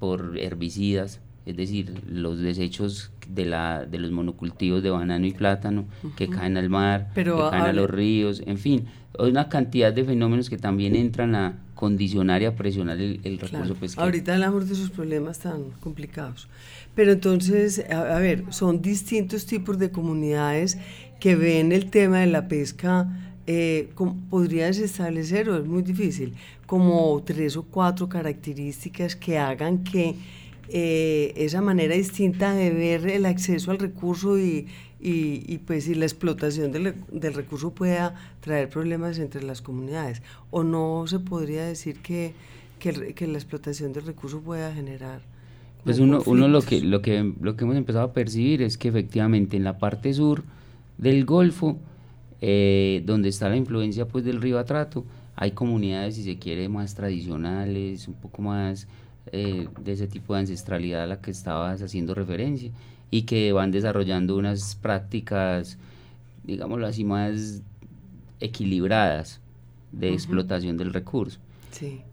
por 0.00 0.36
herbicidas, 0.38 1.20
es 1.44 1.56
decir, 1.56 1.92
los 2.08 2.38
desechos 2.40 3.10
de, 3.28 3.44
la, 3.44 3.84
de 3.84 3.98
los 3.98 4.10
monocultivos 4.10 4.82
de 4.82 4.90
banano 4.90 5.26
y 5.26 5.32
plátano 5.32 5.86
que 6.16 6.28
caen 6.28 6.56
al 6.56 6.70
mar, 6.70 7.10
que 7.14 7.24
caen 7.24 7.64
a 7.64 7.72
los 7.72 7.90
ríos, 7.90 8.42
en 8.46 8.58
fin, 8.58 8.86
hay 9.18 9.30
una 9.30 9.48
cantidad 9.48 9.92
de 9.92 10.04
fenómenos 10.04 10.48
que 10.48 10.58
también 10.58 10.94
entran 10.94 11.34
a 11.34 11.58
condicionar 11.74 12.42
y 12.42 12.44
a 12.44 12.54
presionar 12.54 12.98
el, 12.98 13.38
recurso 13.40 13.74
pesquero. 13.74 14.04
Ahorita 14.04 14.34
hablamos 14.34 14.68
de 14.68 14.74
esos 14.74 14.90
problemas 14.90 15.40
tan 15.40 15.70
complicados. 15.80 16.48
Pero 16.94 17.12
entonces, 17.12 17.84
a, 17.90 18.18
ver, 18.18 18.44
son 18.50 18.82
distintos 18.82 19.46
tipos 19.46 19.78
de 19.78 19.90
comunidades 19.90 20.78
que 21.18 21.34
ven 21.34 21.72
el 21.72 21.90
tema 21.90 22.20
de 22.20 22.26
la 22.26 22.46
pesca 22.46 23.08
eh, 23.46 23.90
¿podrías 24.30 24.78
establecer, 24.78 25.48
o 25.48 25.58
es 25.58 25.66
muy 25.66 25.82
difícil, 25.82 26.34
como 26.66 27.20
tres 27.24 27.56
o 27.56 27.64
cuatro 27.64 28.08
características 28.08 29.16
que 29.16 29.36
hagan 29.36 29.82
que 29.82 30.14
eh, 30.68 31.32
esa 31.36 31.60
manera 31.60 31.94
distinta 31.94 32.54
de 32.54 32.70
ver 32.70 33.06
el 33.08 33.26
acceso 33.26 33.70
al 33.70 33.78
recurso 33.78 34.38
y, 34.38 34.68
y, 35.00 35.58
pues 35.58 35.84
si 35.84 35.94
la 35.94 36.04
explotación 36.04 36.70
del, 36.70 36.94
del, 37.10 37.34
recurso 37.34 37.74
pueda 37.74 38.14
traer 38.40 38.68
problemas 38.68 39.18
entre 39.18 39.42
las 39.42 39.60
comunidades. 39.60 40.22
O 40.50 40.62
no 40.62 41.04
se 41.08 41.18
podría 41.18 41.64
decir 41.64 41.98
que, 41.98 42.34
que, 42.78 43.14
que 43.14 43.26
la 43.26 43.38
explotación 43.38 43.92
del 43.92 44.06
recurso 44.06 44.40
pueda 44.40 44.72
generar 44.72 45.22
pues 45.84 45.98
uno, 45.98 46.22
uno 46.26 46.46
lo 46.46 46.62
que 46.62 46.80
lo 46.80 47.02
que 47.02 47.32
lo 47.40 47.56
que 47.56 47.64
hemos 47.64 47.76
empezado 47.76 48.04
a 48.04 48.12
percibir 48.12 48.62
es 48.62 48.78
que 48.78 48.88
efectivamente 48.88 49.56
en 49.56 49.64
la 49.64 49.78
parte 49.78 50.14
sur 50.14 50.44
del 50.98 51.24
Golfo 51.24 51.76
eh, 52.40 53.02
donde 53.04 53.28
está 53.28 53.48
la 53.48 53.56
influencia 53.56 54.06
pues 54.06 54.24
del 54.24 54.40
río 54.40 54.58
Atrato 54.58 55.04
hay 55.34 55.52
comunidades 55.52 56.14
si 56.14 56.22
se 56.22 56.38
quiere 56.38 56.68
más 56.68 56.94
tradicionales 56.94 58.06
un 58.06 58.14
poco 58.14 58.42
más 58.42 58.86
eh, 59.26 59.68
de 59.80 59.92
ese 59.92 60.06
tipo 60.08 60.34
de 60.34 60.40
ancestralidad 60.40 61.04
a 61.04 61.06
la 61.06 61.20
que 61.20 61.30
estabas 61.30 61.80
haciendo 61.82 62.14
referencia 62.14 62.70
y 63.10 63.22
que 63.22 63.52
van 63.52 63.70
desarrollando 63.70 64.36
unas 64.36 64.74
prácticas, 64.74 65.78
digámoslo 66.44 66.86
así, 66.86 67.04
más 67.04 67.62
equilibradas 68.40 69.40
de 69.92 70.12
explotación 70.12 70.76
del 70.76 70.92
recurso. 70.92 71.38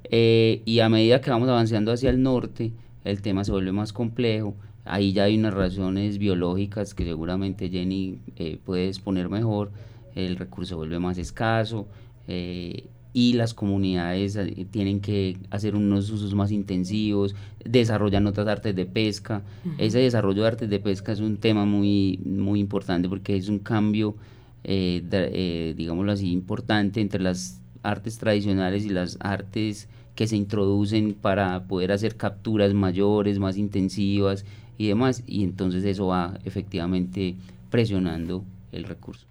Eh, 0.05 0.61
y 0.65 0.79
a 0.79 0.89
medida 0.89 1.21
que 1.21 1.31
vamos 1.31 1.49
avanzando 1.49 1.91
hacia 1.91 2.09
el 2.09 2.21
norte, 2.21 2.71
el 3.03 3.21
tema 3.21 3.43
se 3.43 3.51
vuelve 3.51 3.71
más 3.71 3.93
complejo. 3.93 4.55
Ahí 4.85 5.13
ya 5.13 5.23
hay 5.23 5.37
unas 5.37 5.53
razones 5.53 6.17
biológicas 6.17 6.93
que 6.93 7.03
seguramente 7.03 7.69
Jenny 7.69 8.19
eh, 8.35 8.59
puede 8.63 8.87
exponer 8.87 9.29
mejor. 9.29 9.71
El 10.15 10.37
recurso 10.37 10.69
se 10.69 10.75
vuelve 10.75 10.99
más 10.99 11.17
escaso. 11.17 11.87
Eh, 12.27 12.85
y 13.13 13.33
las 13.33 13.53
comunidades 13.53 14.35
eh, 14.35 14.67
tienen 14.69 14.99
que 14.99 15.37
hacer 15.49 15.75
unos 15.75 16.09
usos 16.09 16.33
más 16.35 16.51
intensivos, 16.51 17.35
desarrollan 17.63 18.27
otras 18.27 18.47
artes 18.47 18.75
de 18.75 18.85
pesca. 18.85 19.41
Ese 19.77 19.99
desarrollo 19.99 20.43
de 20.43 20.47
artes 20.47 20.69
de 20.69 20.79
pesca 20.79 21.11
es 21.11 21.19
un 21.19 21.37
tema 21.37 21.65
muy, 21.65 22.19
muy 22.23 22.59
importante 22.59 23.09
porque 23.09 23.35
es 23.35 23.49
un 23.49 23.59
cambio, 23.59 24.15
eh, 24.63 25.03
eh, 25.11 25.73
digámoslo 25.75 26.11
así, 26.11 26.31
importante 26.31 27.01
entre 27.01 27.21
las 27.21 27.61
artes 27.81 28.17
tradicionales 28.17 28.85
y 28.85 28.89
las 28.89 29.17
artes 29.21 29.87
que 30.15 30.27
se 30.27 30.35
introducen 30.35 31.13
para 31.13 31.63
poder 31.63 31.91
hacer 31.91 32.15
capturas 32.15 32.73
mayores, 32.73 33.39
más 33.39 33.57
intensivas 33.57 34.45
y 34.77 34.87
demás. 34.87 35.23
Y 35.25 35.43
entonces 35.43 35.83
eso 35.85 36.07
va 36.07 36.37
efectivamente 36.43 37.35
presionando 37.71 38.43
el 38.71 38.83
recurso. 38.83 39.28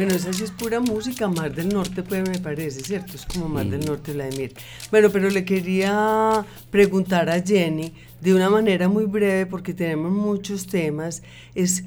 Bueno, 0.00 0.14
esa 0.14 0.32
sí 0.32 0.44
es 0.44 0.50
pura 0.50 0.80
música, 0.80 1.28
Mar 1.28 1.52
del 1.52 1.68
Norte, 1.68 2.02
pues 2.02 2.26
me 2.26 2.38
parece, 2.38 2.80
¿cierto? 2.80 3.16
Es 3.16 3.26
como 3.26 3.50
Mar 3.50 3.66
del 3.66 3.84
Norte, 3.84 4.14
Vladimir. 4.14 4.54
Bueno, 4.90 5.10
pero 5.10 5.28
le 5.28 5.44
quería 5.44 6.42
preguntar 6.70 7.28
a 7.28 7.42
Jenny 7.42 7.92
de 8.18 8.32
una 8.32 8.48
manera 8.48 8.88
muy 8.88 9.04
breve, 9.04 9.44
porque 9.44 9.74
tenemos 9.74 10.10
muchos 10.10 10.66
temas, 10.66 11.22
es 11.54 11.84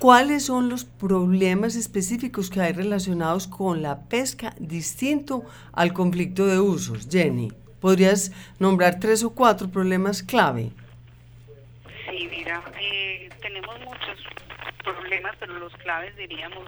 cuáles 0.00 0.46
son 0.46 0.68
los 0.68 0.84
problemas 0.84 1.76
específicos 1.76 2.50
que 2.50 2.60
hay 2.60 2.72
relacionados 2.72 3.46
con 3.46 3.80
la 3.80 4.00
pesca 4.08 4.52
distinto 4.58 5.44
al 5.72 5.92
conflicto 5.92 6.46
de 6.46 6.58
usos. 6.58 7.06
Jenny, 7.08 7.52
¿podrías 7.78 8.32
nombrar 8.58 8.98
tres 8.98 9.22
o 9.22 9.30
cuatro 9.30 9.68
problemas 9.68 10.20
clave? 10.20 10.72
Sí, 12.10 12.28
mira, 12.28 12.60
eh, 12.80 13.28
tenemos 13.40 13.78
muchos 13.84 14.18
problemas, 14.82 15.36
pero 15.38 15.60
los 15.60 15.72
claves 15.76 16.16
diríamos, 16.16 16.64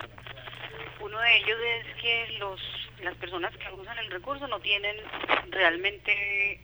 uno 1.06 1.20
de 1.20 1.36
ellos 1.36 1.58
es 1.60 2.02
que 2.02 2.38
los 2.38 2.60
las 3.02 3.14
personas 3.16 3.54
que 3.56 3.72
usan 3.72 3.98
el 3.98 4.10
recurso 4.10 4.46
no 4.48 4.58
tienen 4.60 4.96
realmente 5.50 6.60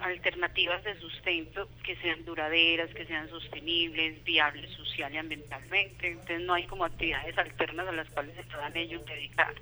alternativas 0.00 0.82
de 0.82 0.98
sustento 0.98 1.68
que 1.82 1.96
sean 1.96 2.24
duraderas, 2.24 2.90
que 2.94 3.06
sean 3.06 3.28
sostenibles, 3.28 4.22
viables 4.24 4.70
social 4.72 5.12
y 5.14 5.18
ambientalmente. 5.18 6.08
Entonces 6.08 6.40
no 6.40 6.54
hay 6.54 6.64
como 6.64 6.84
actividades 6.84 7.36
alternas 7.38 7.86
a 7.86 7.92
las 7.92 8.08
cuales 8.10 8.34
se 8.34 8.42
puedan 8.44 8.76
ellos 8.76 9.04
dedicar. 9.06 9.54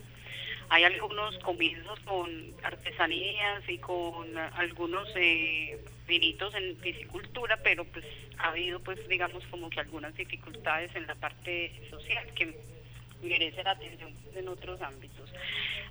Hay 0.68 0.84
algunos 0.84 1.36
comienzos 1.40 2.00
con 2.00 2.54
artesanías 2.62 3.68
y 3.68 3.78
con 3.78 4.38
algunos 4.38 5.06
eh, 5.16 5.78
vinitos 6.06 6.54
en 6.54 6.76
piscicultura, 6.76 7.58
pero 7.62 7.84
pues 7.84 8.06
ha 8.38 8.48
habido 8.48 8.80
pues 8.80 9.06
digamos 9.08 9.44
como 9.50 9.68
que 9.68 9.80
algunas 9.80 10.14
dificultades 10.14 10.94
en 10.96 11.06
la 11.06 11.14
parte 11.16 11.72
social 11.90 12.26
que 12.34 12.56
merecen 13.22 13.66
atención 13.66 14.12
en 14.34 14.48
otros 14.48 14.80
ámbitos. 14.82 15.32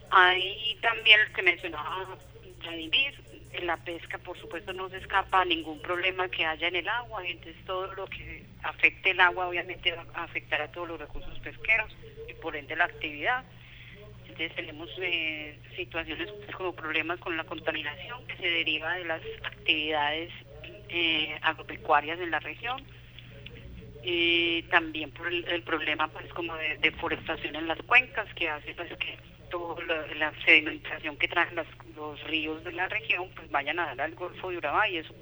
Hay 0.09 0.77
también 0.81 1.19
lo 1.27 1.33
que 1.33 1.41
mencionaba 1.41 2.17
Vladimir, 2.59 3.13
la 3.63 3.77
pesca 3.77 4.17
por 4.17 4.39
supuesto 4.39 4.71
no 4.73 4.89
se 4.89 4.97
escapa 4.97 5.41
a 5.41 5.45
ningún 5.45 5.81
problema 5.81 6.29
que 6.29 6.45
haya 6.45 6.67
en 6.67 6.75
el 6.75 6.87
agua, 6.87 7.25
entonces 7.25 7.63
todo 7.65 7.93
lo 7.93 8.07
que 8.07 8.43
afecte 8.63 9.11
el 9.11 9.19
agua 9.19 9.47
obviamente 9.47 9.91
va 9.91 10.05
a 10.13 10.23
afectar 10.23 10.61
a 10.61 10.71
todos 10.71 10.87
los 10.87 10.99
recursos 10.99 11.37
pesqueros 11.39 11.91
y 12.29 12.33
por 12.35 12.55
ende 12.55 12.75
la 12.75 12.85
actividad 12.85 13.43
Entonces 14.21 14.55
tenemos 14.55 14.89
eh, 14.99 15.57
situaciones 15.75 16.29
como 16.55 16.73
problemas 16.73 17.19
con 17.19 17.35
la 17.35 17.43
contaminación 17.43 18.25
que 18.27 18.37
se 18.37 18.49
deriva 18.49 18.95
de 18.95 19.05
las 19.05 19.21
actividades 19.43 20.31
eh, 20.89 21.37
agropecuarias 21.41 22.19
en 22.19 22.31
la 22.31 22.39
región. 22.39 22.85
Y 24.03 24.63
también 24.63 25.11
por 25.11 25.27
el, 25.27 25.63
problema 25.63 26.07
pues 26.07 26.31
como 26.33 26.55
de 26.55 26.77
deforestación 26.77 27.55
en 27.55 27.67
las 27.67 27.77
cuencas 27.83 28.33
que 28.33 28.49
hace 28.49 28.73
pues 28.73 28.89
que 28.97 29.17
toda 29.49 29.83
la, 30.15 30.33
sedimentación 30.43 31.17
que 31.17 31.27
traen 31.27 31.55
los 31.95 32.23
ríos 32.23 32.63
de 32.63 32.71
la 32.71 32.87
región 32.87 33.29
pues 33.35 33.49
vayan 33.51 33.79
a 33.79 33.87
dar 33.87 34.01
al 34.01 34.15
Golfo 34.15 34.49
de 34.49 34.57
Urabá 34.57 34.89
y 34.89 34.97
eso 34.97 35.13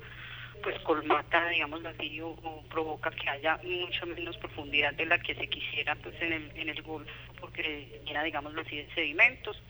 pues 0.62 0.78
colmata, 0.80 1.48
digamos 1.50 1.84
así, 1.86 2.20
o, 2.22 2.36
provoca 2.70 3.12
que 3.12 3.30
haya 3.30 3.58
mucho 3.64 4.06
menos 4.06 4.38
profundidad 4.38 4.94
de 4.94 5.06
la 5.06 5.20
que 5.20 5.36
se 5.36 5.48
quisiera 5.48 5.96
pues 5.96 6.16
en 6.22 6.34
el, 6.34 6.52
en 6.56 6.70
el 6.70 6.82
Golfo, 6.82 7.12
porque 7.40 8.02
llena, 8.06 8.24
digamos 8.24 8.56
así, 8.58 8.86
sedimentos. 8.96 9.62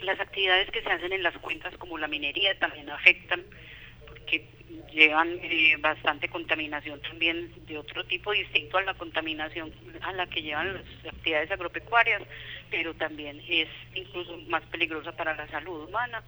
Las 0.00 0.20
actividades 0.20 0.70
que 0.70 0.82
se 0.82 0.90
hacen 0.90 1.12
en 1.12 1.22
las 1.22 1.36
cuencas 1.38 1.76
como 1.78 1.98
la 1.98 2.08
minería 2.08 2.58
también 2.58 2.90
afectan, 2.90 3.44
porque 4.26 4.44
llevan 4.92 5.38
eh, 5.42 5.76
bastante 5.78 6.28
contaminación 6.28 7.00
también 7.00 7.52
de 7.66 7.78
otro 7.78 8.04
tipo 8.04 8.32
distinto 8.32 8.78
a 8.78 8.82
la 8.82 8.94
contaminación 8.94 9.72
a 10.02 10.12
la 10.12 10.26
que 10.26 10.42
llevan 10.42 10.74
las 10.74 11.14
actividades 11.14 11.50
agropecuarias, 11.50 12.22
pero 12.70 12.92
también 12.94 13.40
es 13.48 13.68
incluso 13.94 14.36
más 14.48 14.62
peligrosa 14.64 15.12
para 15.12 15.36
la 15.36 15.46
salud 15.48 15.84
humana. 15.84 16.22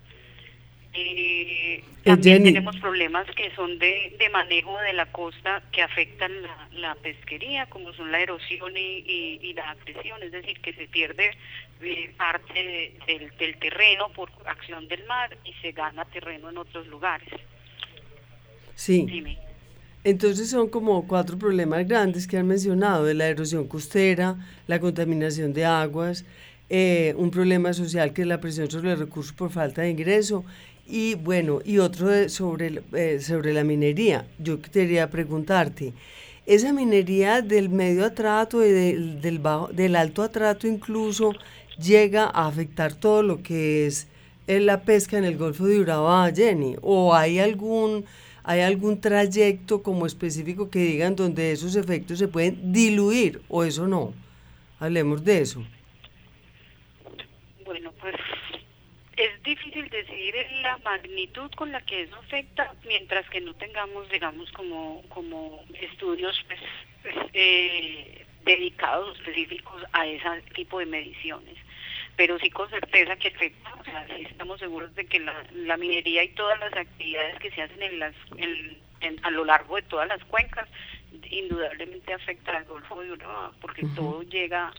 Eh, 0.94 1.84
también 2.04 2.44
tenemos 2.44 2.76
problemas 2.76 3.26
que 3.32 3.50
son 3.54 3.78
de, 3.78 4.16
manejo 4.32 4.78
de 4.80 4.94
la 4.94 5.06
costa 5.06 5.62
que 5.70 5.82
afectan 5.82 6.32
la, 6.72 6.94
pesquería, 6.94 7.66
como 7.66 7.92
son 7.92 8.10
la 8.10 8.20
erosión 8.20 8.72
y, 8.76 9.52
la 9.54 9.70
agresión, 9.70 10.22
es 10.22 10.32
decir, 10.32 10.60
que 10.60 10.72
se 10.72 10.86
pierde 10.86 11.36
eh, 11.82 12.10
parte 12.16 12.96
del, 13.06 13.36
del 13.36 13.58
terreno 13.58 14.08
por 14.10 14.30
acción 14.46 14.88
del 14.88 15.04
mar 15.04 15.36
y 15.44 15.52
se 15.54 15.72
gana 15.72 16.04
terreno 16.06 16.48
en 16.48 16.58
otros 16.58 16.86
lugares. 16.86 17.28
Sí. 18.78 19.36
Entonces 20.04 20.50
son 20.50 20.68
como 20.68 21.08
cuatro 21.08 21.36
problemas 21.36 21.86
grandes 21.88 22.28
que 22.28 22.38
han 22.38 22.46
mencionado, 22.46 23.04
de 23.04 23.14
la 23.14 23.26
erosión 23.26 23.66
costera, 23.66 24.36
la 24.68 24.78
contaminación 24.78 25.52
de 25.52 25.64
aguas, 25.64 26.24
eh, 26.70 27.12
un 27.18 27.32
problema 27.32 27.72
social 27.72 28.12
que 28.12 28.22
es 28.22 28.28
la 28.28 28.40
presión 28.40 28.70
sobre 28.70 28.90
los 28.90 29.00
recursos 29.00 29.32
por 29.32 29.50
falta 29.50 29.82
de 29.82 29.90
ingreso 29.90 30.44
y 30.86 31.16
bueno, 31.16 31.58
y 31.64 31.78
otro 31.78 32.28
sobre, 32.28 32.80
eh, 32.92 33.18
sobre 33.20 33.52
la 33.52 33.64
minería. 33.64 34.28
Yo 34.38 34.62
quería 34.62 35.10
preguntarte, 35.10 35.92
esa 36.46 36.72
minería 36.72 37.42
del 37.42 37.70
medio 37.70 38.04
atrato 38.04 38.64
y 38.64 38.70
del, 38.70 39.20
del, 39.20 39.40
bajo, 39.40 39.68
del 39.72 39.96
alto 39.96 40.22
atrato 40.22 40.68
incluso 40.68 41.32
llega 41.82 42.26
a 42.26 42.46
afectar 42.46 42.94
todo 42.94 43.24
lo 43.24 43.42
que 43.42 43.88
es 43.88 44.06
eh, 44.46 44.60
la 44.60 44.82
pesca 44.82 45.18
en 45.18 45.24
el 45.24 45.36
Golfo 45.36 45.66
de 45.66 45.80
Urabá, 45.80 46.30
Jenny, 46.32 46.76
o 46.80 47.12
hay 47.12 47.40
algún 47.40 48.04
¿Hay 48.48 48.62
algún 48.62 48.98
trayecto 48.98 49.82
como 49.82 50.06
específico 50.06 50.70
que 50.70 50.78
digan 50.78 51.14
donde 51.14 51.52
esos 51.52 51.76
efectos 51.76 52.18
se 52.18 52.28
pueden 52.28 52.72
diluir 52.72 53.42
o 53.50 53.62
eso 53.62 53.86
no? 53.86 54.14
Hablemos 54.80 55.22
de 55.22 55.42
eso. 55.42 55.62
Bueno, 57.62 57.92
pues 58.00 58.14
es 59.18 59.42
difícil 59.42 59.90
decidir 59.90 60.34
la 60.62 60.78
magnitud 60.78 61.50
con 61.58 61.72
la 61.72 61.82
que 61.82 62.04
eso 62.04 62.16
afecta 62.16 62.74
mientras 62.86 63.28
que 63.28 63.42
no 63.42 63.52
tengamos, 63.52 64.08
digamos, 64.08 64.50
como, 64.52 65.02
como 65.10 65.62
estudios 65.82 66.42
pues, 66.46 66.60
eh, 67.34 68.24
dedicados 68.46 69.18
específicos 69.18 69.82
a 69.92 70.06
ese 70.06 70.40
tipo 70.54 70.78
de 70.78 70.86
mediciones 70.86 71.58
pero 72.18 72.36
sí 72.40 72.50
con 72.50 72.68
certeza 72.68 73.14
que 73.14 73.28
afecta, 73.28 73.72
o 73.80 73.84
sea, 73.84 74.04
sí 74.08 74.26
estamos 74.28 74.58
seguros 74.58 74.92
de 74.96 75.06
que 75.06 75.20
la, 75.20 75.76
minería 75.76 76.24
y 76.24 76.30
todas 76.30 76.58
las 76.58 76.72
actividades 76.72 77.38
que 77.38 77.52
se 77.52 77.62
hacen 77.62 77.80
en 77.80 78.00
las, 78.00 78.12
a 79.22 79.30
lo 79.30 79.44
largo 79.44 79.76
de 79.76 79.82
todas 79.82 80.08
las 80.08 80.22
cuencas, 80.24 80.68
indudablemente 81.30 82.12
afecta 82.12 82.56
al 82.56 82.64
Golfo 82.64 83.00
de 83.02 83.12
Urabá, 83.12 83.52
porque 83.60 83.86
todo 83.94 84.24
llega, 84.24 84.72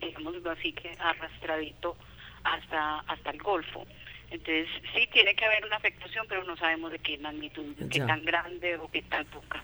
digamos 0.00 0.36
así, 0.46 0.72
que 0.72 0.96
arrastradito 0.98 1.98
hasta, 2.44 3.00
hasta 3.00 3.30
el 3.30 3.42
Golfo. 3.42 3.86
Entonces, 4.30 4.66
sí 4.94 5.06
tiene 5.12 5.34
que 5.34 5.44
haber 5.44 5.66
una 5.66 5.76
afectación, 5.76 6.24
pero 6.30 6.44
no 6.44 6.56
sabemos 6.56 6.92
de 6.92 6.98
qué 6.98 7.18
magnitud, 7.18 7.76
de 7.76 7.90
qué 7.90 8.00
tan 8.00 8.24
grande 8.24 8.78
o 8.78 8.90
qué 8.90 9.02
tan 9.02 9.26
poca. 9.26 9.62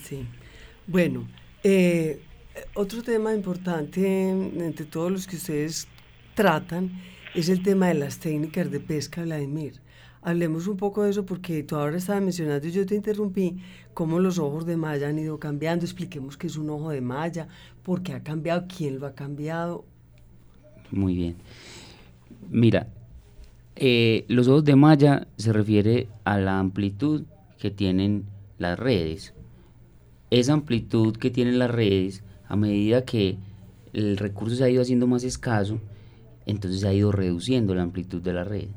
Sí. 0.00 0.24
Bueno, 0.86 1.26
eh, 1.64 2.22
otro 2.74 3.02
tema 3.02 3.34
importante 3.34 4.28
entre 4.30 4.86
todos 4.86 5.10
los 5.10 5.26
que 5.26 5.34
ustedes 5.34 5.88
tratan 6.36 6.92
es 7.34 7.48
el 7.48 7.62
tema 7.62 7.88
de 7.88 7.94
las 7.94 8.18
técnicas 8.18 8.70
de 8.70 8.78
pesca, 8.78 9.22
Vladimir. 9.22 9.80
Hablemos 10.22 10.66
un 10.66 10.76
poco 10.76 11.02
de 11.02 11.10
eso 11.10 11.24
porque 11.24 11.62
tú 11.62 11.76
ahora 11.76 11.96
estabas 11.96 12.22
mencionando 12.22 12.66
y 12.68 12.72
yo 12.72 12.84
te 12.84 12.94
interrumpí 12.94 13.56
cómo 13.94 14.20
los 14.20 14.38
ojos 14.38 14.66
de 14.66 14.76
malla 14.76 15.08
han 15.08 15.18
ido 15.18 15.38
cambiando. 15.38 15.84
Expliquemos 15.84 16.36
qué 16.36 16.46
es 16.46 16.56
un 16.56 16.68
ojo 16.70 16.90
de 16.90 17.00
malla, 17.00 17.48
por 17.82 18.02
qué 18.02 18.12
ha 18.12 18.22
cambiado, 18.22 18.66
quién 18.68 19.00
lo 19.00 19.06
ha 19.06 19.14
cambiado. 19.14 19.84
Muy 20.90 21.14
bien. 21.14 21.36
Mira, 22.50 22.88
eh, 23.74 24.24
los 24.28 24.46
ojos 24.48 24.64
de 24.64 24.76
malla 24.76 25.26
se 25.36 25.52
refiere 25.52 26.08
a 26.24 26.38
la 26.38 26.58
amplitud 26.58 27.24
que 27.58 27.70
tienen 27.70 28.24
las 28.58 28.78
redes. 28.78 29.32
Esa 30.30 30.52
amplitud 30.52 31.16
que 31.16 31.30
tienen 31.30 31.58
las 31.58 31.70
redes, 31.70 32.22
a 32.46 32.56
medida 32.56 33.04
que 33.04 33.38
el 33.94 34.18
recurso 34.18 34.56
se 34.56 34.64
ha 34.64 34.68
ido 34.68 34.82
haciendo 34.82 35.06
más 35.06 35.24
escaso, 35.24 35.80
entonces 36.46 36.84
ha 36.84 36.94
ido 36.94 37.12
reduciendo 37.12 37.74
la 37.74 37.82
amplitud 37.82 38.22
de 38.22 38.32
la 38.32 38.44
red. 38.44 38.68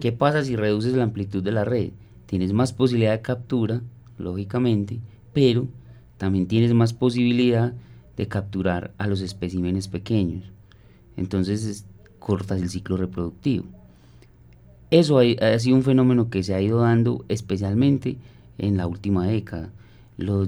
¿Qué 0.00 0.12
pasa 0.12 0.42
si 0.44 0.56
reduces 0.56 0.94
la 0.94 1.02
amplitud 1.02 1.42
de 1.42 1.52
la 1.52 1.64
red? 1.64 1.90
Tienes 2.26 2.52
más 2.52 2.72
posibilidad 2.72 3.12
de 3.12 3.20
captura, 3.20 3.82
lógicamente, 4.16 5.00
pero 5.34 5.66
también 6.16 6.46
tienes 6.46 6.72
más 6.72 6.94
posibilidad 6.94 7.74
de 8.16 8.28
capturar 8.28 8.92
a 8.98 9.06
los 9.06 9.20
especímenes 9.20 9.88
pequeños. 9.88 10.44
Entonces 11.16 11.84
cortas 12.18 12.62
el 12.62 12.70
ciclo 12.70 12.96
reproductivo. 12.96 13.64
Eso 14.90 15.18
ha, 15.18 15.58
sido 15.58 15.76
un 15.76 15.82
fenómeno 15.82 16.30
que 16.30 16.42
se 16.42 16.54
ha 16.54 16.60
ido 16.60 16.80
dando 16.80 17.24
especialmente 17.28 18.16
en 18.56 18.76
la 18.76 18.86
última 18.86 19.26
década. 19.26 19.70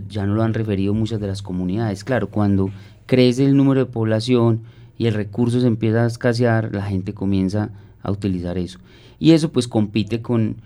ya 0.09 0.27
no 0.27 0.35
lo 0.35 0.43
han 0.43 0.55
referido 0.55 0.95
muchas 0.95 1.21
de 1.21 1.27
las 1.27 1.43
comunidades. 1.43 2.05
Claro, 2.05 2.29
cuando 2.29 2.71
crece 3.07 3.45
el 3.45 3.57
número 3.57 3.81
de 3.85 3.93
población, 3.93 4.63
y 5.01 5.07
el 5.07 5.15
recurso 5.15 5.63
se 5.63 5.67
empieza 5.67 6.05
a 6.05 6.07
escasear, 6.07 6.75
la 6.75 6.83
gente 6.83 7.15
comienza 7.15 7.71
a 8.03 8.11
utilizar 8.11 8.59
eso. 8.59 8.81
Y 9.19 9.31
eso 9.31 9.51
pues 9.51 9.67
compite 9.67 10.21
con 10.21 10.57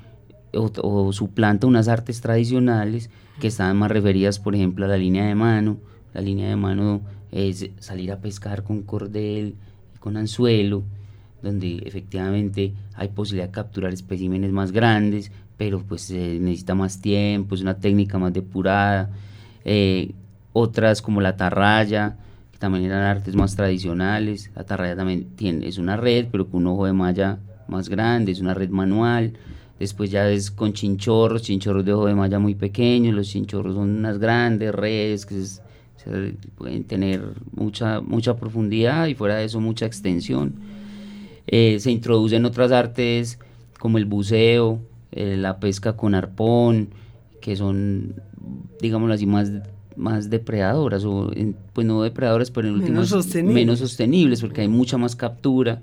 o, 0.52 1.12
suplanta 1.12 1.68
unas 1.68 1.86
artes 1.86 2.20
tradicionales 2.20 3.10
que 3.38 3.46
estaban 3.46 3.76
más 3.76 3.92
referidas, 3.92 4.40
por 4.40 4.56
ejemplo, 4.56 4.86
a 4.86 4.88
la 4.88 4.96
línea 4.96 5.24
de 5.24 5.36
mano. 5.36 5.76
La 6.14 6.20
línea 6.20 6.48
de 6.48 6.56
mano 6.56 7.02
es 7.30 7.70
salir 7.78 8.10
a 8.10 8.18
pescar 8.18 8.64
con 8.64 8.82
cordel, 8.82 9.54
con 10.00 10.16
anzuelo, 10.16 10.82
donde 11.40 11.84
efectivamente 11.86 12.74
hay 12.94 13.10
posibilidad 13.10 13.46
de 13.46 13.52
capturar 13.52 13.92
especímenes 13.92 14.50
más 14.50 14.72
grandes, 14.72 15.30
pero 15.56 15.80
pues 15.80 16.02
se 16.02 16.40
necesita 16.40 16.74
más 16.74 17.00
tiempo, 17.00 17.54
es 17.54 17.60
una 17.60 17.78
técnica 17.78 18.18
más 18.18 18.32
depurada. 18.32 19.12
Eh, 19.64 20.10
otras 20.52 21.02
como 21.02 21.20
la 21.20 21.36
tarraya, 21.36 22.16
también 22.64 22.86
eran 22.86 23.02
artes 23.02 23.36
más 23.36 23.54
tradicionales. 23.56 24.50
La 24.56 24.64
tarraya 24.64 24.96
también 24.96 25.36
tiene, 25.36 25.68
es 25.68 25.76
una 25.76 25.98
red, 25.98 26.28
pero 26.32 26.48
con 26.48 26.62
un 26.62 26.68
ojo 26.68 26.86
de 26.86 26.94
malla 26.94 27.38
más 27.68 27.90
grande, 27.90 28.32
es 28.32 28.40
una 28.40 28.54
red 28.54 28.70
manual. 28.70 29.34
Después 29.78 30.10
ya 30.10 30.30
es 30.30 30.50
con 30.50 30.72
chinchorros, 30.72 31.42
chinchorros 31.42 31.84
de 31.84 31.92
ojo 31.92 32.06
de 32.06 32.14
malla 32.14 32.38
muy 32.38 32.54
pequeños, 32.54 33.14
los 33.14 33.28
chinchorros 33.28 33.74
son 33.74 33.90
unas 33.90 34.18
grandes 34.18 34.74
redes 34.74 35.26
que 35.26 35.44
pueden 36.56 36.84
tener 36.84 37.34
mucha, 37.54 38.00
mucha 38.00 38.34
profundidad 38.36 39.08
y 39.08 39.14
fuera 39.14 39.36
de 39.36 39.44
eso 39.44 39.60
mucha 39.60 39.84
extensión. 39.84 40.54
Eh, 41.46 41.78
se 41.80 41.90
introducen 41.90 42.46
otras 42.46 42.72
artes 42.72 43.38
como 43.78 43.98
el 43.98 44.06
buceo, 44.06 44.80
eh, 45.12 45.36
la 45.36 45.60
pesca 45.60 45.98
con 45.98 46.14
arpón, 46.14 46.88
que 47.42 47.56
son, 47.56 48.14
digámoslo 48.80 49.12
así, 49.12 49.26
más 49.26 49.52
más 49.96 50.30
depredadoras, 50.30 51.04
o 51.04 51.30
pues 51.72 51.86
no 51.86 52.02
depredadoras, 52.02 52.50
pero 52.50 52.68
en 52.68 52.74
último 52.74 53.00
menos 53.52 53.78
sostenibles, 53.78 54.40
porque 54.40 54.62
hay 54.62 54.68
mucha 54.68 54.98
más 54.98 55.16
captura. 55.16 55.82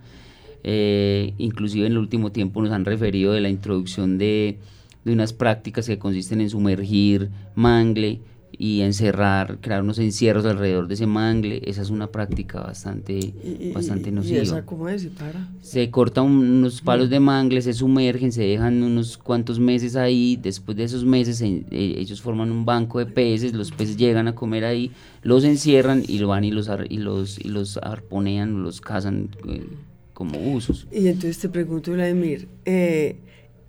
Eh, 0.64 1.34
inclusive 1.38 1.88
en 1.88 1.94
el 1.94 1.98
último 1.98 2.32
tiempo 2.32 2.62
nos 2.62 2.72
han 2.72 2.86
referido 2.86 3.34
de 3.34 3.42
la 3.42 3.50
introducción 3.50 4.20
de, 4.20 4.60
de 5.04 5.12
unas 5.12 5.34
prácticas 5.34 5.88
que 5.88 5.98
consisten 5.98 6.40
en 6.40 6.52
sumergir 6.52 7.30
mangle 7.56 8.20
y 8.64 8.82
encerrar, 8.82 9.58
crear 9.60 9.82
unos 9.82 9.98
encierros 9.98 10.46
alrededor 10.46 10.88
de 10.88 10.94
ese 10.94 11.08
mangle, 11.08 11.64
esa 11.66 11.82
es 11.82 11.90
una 11.90 12.12
práctica 12.12 12.60
bastante, 12.60 13.34
bastante 13.74 14.12
nociva. 14.12 14.38
¿Y 14.38 14.42
esa 14.44 14.64
cómo 14.68 14.88
es? 14.88 15.08
para? 15.08 15.50
Se 15.62 15.90
cortan 15.90 16.26
unos 16.26 16.80
palos 16.80 17.10
de 17.10 17.20
mangle, 17.20 17.64
se 17.64 17.74
sumergen, 17.74 18.32
se 18.32 18.44
dejan 18.44 18.84
unos 18.84 19.18
cuantos 19.18 19.58
meses 19.58 19.96
ahí, 19.96 20.38
después 20.40 20.78
de 20.78 20.84
esos 20.84 21.04
meses 21.04 21.42
eh, 21.42 21.66
ellos 21.72 22.22
forman 22.22 22.52
un 22.52 22.64
banco 22.64 23.00
de 23.00 23.08
peces, 23.08 23.54
los 23.54 23.72
peces 23.72 23.98
llegan 23.98 24.28
a 24.28 24.36
comer 24.36 24.64
ahí, 24.66 24.92
los 25.24 25.44
encierran 25.44 26.04
y 26.08 26.20
lo 26.20 26.28
van 26.28 26.44
y 26.44 26.52
los, 26.52 26.70
y 26.88 26.98
los, 26.98 27.40
y 27.40 27.48
los 27.48 27.78
arponean, 27.78 28.62
los 28.62 28.80
cazan 28.80 29.30
eh, 29.48 29.66
como 30.14 30.38
usos. 30.54 30.88
Y 30.92 31.08
entonces 31.08 31.40
te 31.40 31.50
pregunto, 31.50 31.94
Vladimir, 31.94 32.48
eh, 32.66 33.16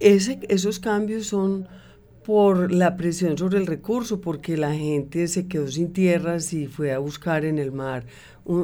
ese, 0.00 0.40
esos 0.50 0.78
cambios 0.78 1.28
son 1.28 1.66
por 2.24 2.72
la 2.72 2.96
presión 2.96 3.36
sobre 3.36 3.58
el 3.58 3.66
recurso, 3.66 4.20
porque 4.20 4.56
la 4.56 4.74
gente 4.74 5.28
se 5.28 5.46
quedó 5.48 5.68
sin 5.68 5.92
tierras 5.92 6.52
y 6.52 6.66
fue 6.66 6.92
a 6.92 6.98
buscar 6.98 7.44
en 7.44 7.58
el 7.58 7.72
mar 7.72 8.04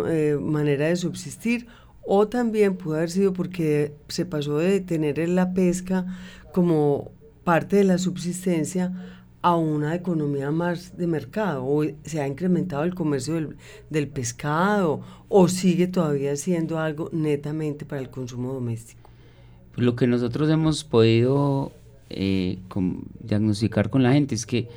eh, 0.09 0.38
manera 0.40 0.87
de 0.87 0.97
subsistir, 0.97 1.66
o 2.05 2.29
también 2.29 2.77
puede 2.77 2.99
haber 2.99 3.11
sido 3.11 3.33
porque 3.33 3.92
se 4.09 4.25
pasó 4.25 4.59
de 4.59 4.81
tener 4.81 5.29
la 5.29 5.53
pesca 5.53 6.07
como 6.53 7.11
parte 7.44 7.77
de 7.77 7.85
la 7.85 7.99
subsistencia 7.99 8.92
a 9.42 9.57
una 9.57 9.94
economía 9.94 10.51
más 10.51 10.97
de 10.97 11.07
mercado, 11.07 11.64
o 11.64 11.85
se 12.05 12.21
ha 12.21 12.27
incrementado 12.27 12.85
el 12.85 12.94
comercio 12.94 13.35
del, 13.35 13.57
del 13.90 14.09
pescado, 14.09 15.01
o 15.29 15.49
sigue 15.49 15.87
todavía 15.87 16.35
siendo 16.37 16.79
algo 16.79 17.09
netamente 17.12 17.85
para 17.85 18.01
el 18.01 18.11
consumo 18.11 18.53
doméstico. 18.53 19.09
Lo 19.77 19.94
que 19.94 20.09
nosotros 20.09 20.51
hemos 20.51 20.83
podido 20.83 21.71
eh, 22.11 22.59
diagnosticar 23.21 23.90
con 23.90 24.03
la 24.03 24.12
gente 24.12 24.35
es 24.35 24.47
que 24.47 24.68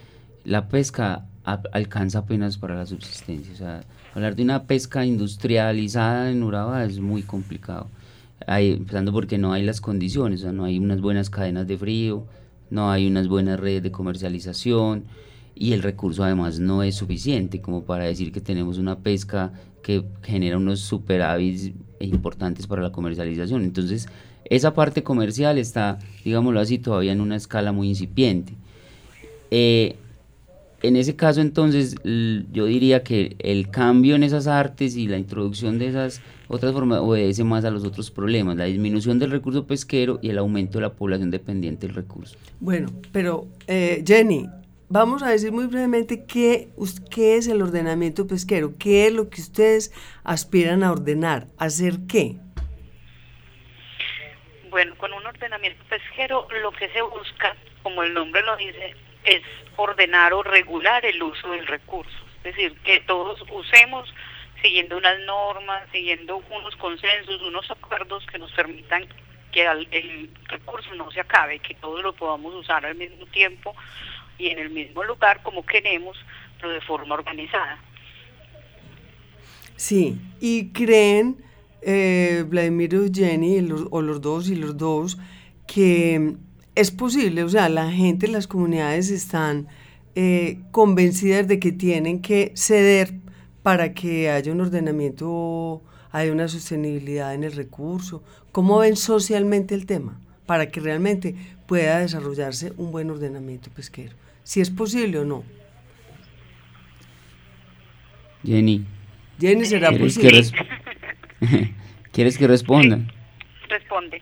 la 0.44 0.67
pesca 0.67 1.26
alcanza 1.44 2.20
apenas 2.20 2.58
para 2.58 2.76
la 2.76 2.86
subsistencia. 2.86 3.84
Hablar 4.13 4.36
de 4.36 4.44
una 4.44 4.63
pesca 4.63 5.06
industrializada 5.06 6.30
en 6.30 6.44
Urabá 6.44 6.84
es 6.86 7.00
muy 7.00 7.24
complicado. 7.24 7.88
empezando 8.48 9.12
porque 9.12 9.38
no 9.38 9.54
hay 9.54 9.63
las 9.63 9.82
condiciones, 9.82 10.44
no 10.44 10.65
hay 10.65 10.78
unas 10.80 11.02
buenas 11.02 11.30
cadenas 11.30 11.67
de 11.67 11.78
frío, 11.78 12.26
no 12.70 12.91
hay 12.91 13.08
unas 13.08 13.28
buenas 13.28 13.60
redes 13.60 13.84
de 13.84 13.91
comercialización 13.91 15.06
y 15.56 15.74
el 15.74 15.84
recurso 15.84 16.24
además 16.24 16.60
no 16.60 16.84
es 16.84 16.96
suficiente 16.96 17.62
como 17.62 17.84
para 17.84 18.06
decir 18.06 18.32
que 18.32 18.41
tenemos 18.41 18.78
una 18.78 19.00
pesca 19.00 19.54
que 19.84 20.04
genera 20.24 20.58
unos 20.58 20.80
superávits 20.80 21.72
importantes 22.00 22.67
para 22.67 22.82
la 22.82 22.91
comercialización. 22.91 23.63
Entonces, 23.63 24.08
esa 24.52 24.74
parte 24.74 25.02
comercial 25.02 25.58
está, 25.58 25.98
digámoslo 26.26 26.60
así, 26.60 26.78
todavía 26.78 27.14
en 27.14 27.22
una 27.22 27.38
escala 27.38 27.72
muy 27.72 27.88
incipiente. 27.88 28.54
Eh, 29.50 29.96
en 30.82 30.98
ese 30.98 31.16
caso, 31.16 31.40
entonces, 31.40 31.96
yo 32.04 32.66
diría 32.66 33.02
que 33.02 33.38
el 33.40 33.70
cambio 33.70 34.16
en 34.16 34.24
esas 34.24 34.48
artes 34.48 34.98
y 34.98 35.08
la 35.08 35.18
introducción 35.18 35.80
de 35.80 35.88
esas 35.88 36.22
otras 36.50 36.74
formas 36.74 37.00
obedece 37.00 37.46
más 37.46 37.64
a 37.64 37.72
los 37.72 37.86
otros 37.86 38.12
problemas, 38.12 38.58
la 38.58 38.66
disminución 38.66 39.20
del 39.20 39.32
recurso 39.32 39.66
pesquero 39.66 40.20
y 40.22 40.32
el 40.32 40.38
aumento 40.38 40.80
de 40.80 40.82
la 40.82 40.94
población 40.94 41.32
dependiente 41.32 41.88
del 41.88 41.96
recurso. 41.96 42.36
Bueno, 42.60 42.90
pero 43.14 43.48
eh, 43.68 44.04
Jenny, 44.06 44.50
vamos 44.90 45.24
a 45.24 45.30
decir 45.30 45.54
muy 45.54 45.68
brevemente 45.68 46.26
qué, 46.26 46.68
qué 47.10 47.38
es 47.38 47.48
el 47.48 47.62
ordenamiento 47.62 48.28
pesquero, 48.28 48.74
qué 48.78 49.08
es 49.08 49.14
lo 49.14 49.30
que 49.30 49.40
ustedes 49.40 49.94
aspiran 50.26 50.84
a 50.84 50.92
ordenar, 50.92 51.48
hacer 51.58 52.00
qué. 52.06 52.38
Bueno, 54.72 54.96
con 54.96 55.12
un 55.12 55.26
ordenamiento 55.26 55.84
pesquero 55.90 56.48
lo 56.62 56.72
que 56.72 56.88
se 56.90 57.02
busca, 57.02 57.58
como 57.84 58.04
el 58.04 58.14
nombre 58.14 58.42
lo 58.42 58.56
dice, 58.56 58.96
es 59.26 59.42
ordenar 59.76 60.34
o 60.34 60.44
regular 60.44 61.06
el 61.06 61.22
uso 61.22 61.52
del 61.52 61.68
recurso. 61.68 62.18
Es 62.38 62.56
decir, 62.56 62.74
que 62.86 63.02
todos 63.02 63.44
usemos 63.52 64.12
siguiendo 64.62 64.96
unas 64.96 65.20
normas, 65.20 65.84
siguiendo 65.92 66.38
unos 66.50 66.74
consensos, 66.78 67.42
unos 67.42 67.70
acuerdos 67.70 68.26
que 68.28 68.40
nos 68.40 68.50
permitan 68.54 69.06
que 69.52 69.66
el 69.66 70.30
recurso 70.46 70.96
no 70.96 71.12
se 71.12 71.20
acabe, 71.20 71.60
que 71.60 71.76
todos 71.76 72.02
lo 72.02 72.14
podamos 72.14 72.56
usar 72.56 72.86
al 72.86 72.96
mismo 72.96 73.26
tiempo 73.26 73.76
y 74.38 74.52
en 74.52 74.60
el 74.60 74.70
mismo 74.70 75.04
lugar 75.04 75.44
como 75.44 75.66
queremos, 75.66 76.18
pero 76.58 76.72
de 76.72 76.80
forma 76.80 77.16
organizada. 77.16 77.78
Sí, 79.76 80.16
y 80.40 80.72
creen 80.72 81.51
eh, 81.82 82.46
Vladimir 82.48 83.12
Jenny, 83.13 83.67
o 83.89 84.02
los 84.02 84.22
dos 84.22 84.50
y 84.50 84.56
los 84.56 84.78
dos, 84.78 85.17
que 85.67 86.36
es 86.76 86.91
posible, 86.91 87.44
o 87.44 87.50
sea, 87.50 87.70
la 87.70 87.91
gente, 87.91 88.28
las 88.28 88.48
comunidades 88.48 89.10
están 89.10 89.67
eh, 90.15 90.60
convencidas 90.72 91.48
de 91.48 91.60
que 91.60 91.72
tienen 91.72 92.22
que 92.22 92.52
ceder 92.56 93.13
para 93.63 93.94
que 93.94 94.30
haya 94.30 94.52
un 94.52 94.62
ordenamiento, 94.62 95.82
haya 96.12 96.32
una 96.32 96.48
sostenibilidad 96.48 97.34
en 97.34 97.44
el 97.44 97.54
recurso. 97.54 98.24
¿Cómo 98.52 98.80
ven 98.80 98.96
socialmente 98.96 99.76
el 99.76 99.86
tema? 99.86 100.20
Para 100.46 100.70
que 100.70 100.80
realmente 100.80 101.36
pueda 101.67 102.00
desarrollarse 102.00 102.74
un 102.78 102.91
buen 102.91 103.10
ordenamiento 103.10 103.70
pesquero. 103.70 104.15
Si 104.44 104.60
es 104.60 104.70
posible 104.70 105.20
o 105.20 105.26
no. 105.26 105.44
Jenny. 108.44 108.86
Jenny, 109.39 109.65
¿será 109.65 109.91
posible? 109.91 110.44
¿Quieres 112.12 112.38
que 112.38 112.48
responda? 112.48 113.00
Responde. 113.70 114.22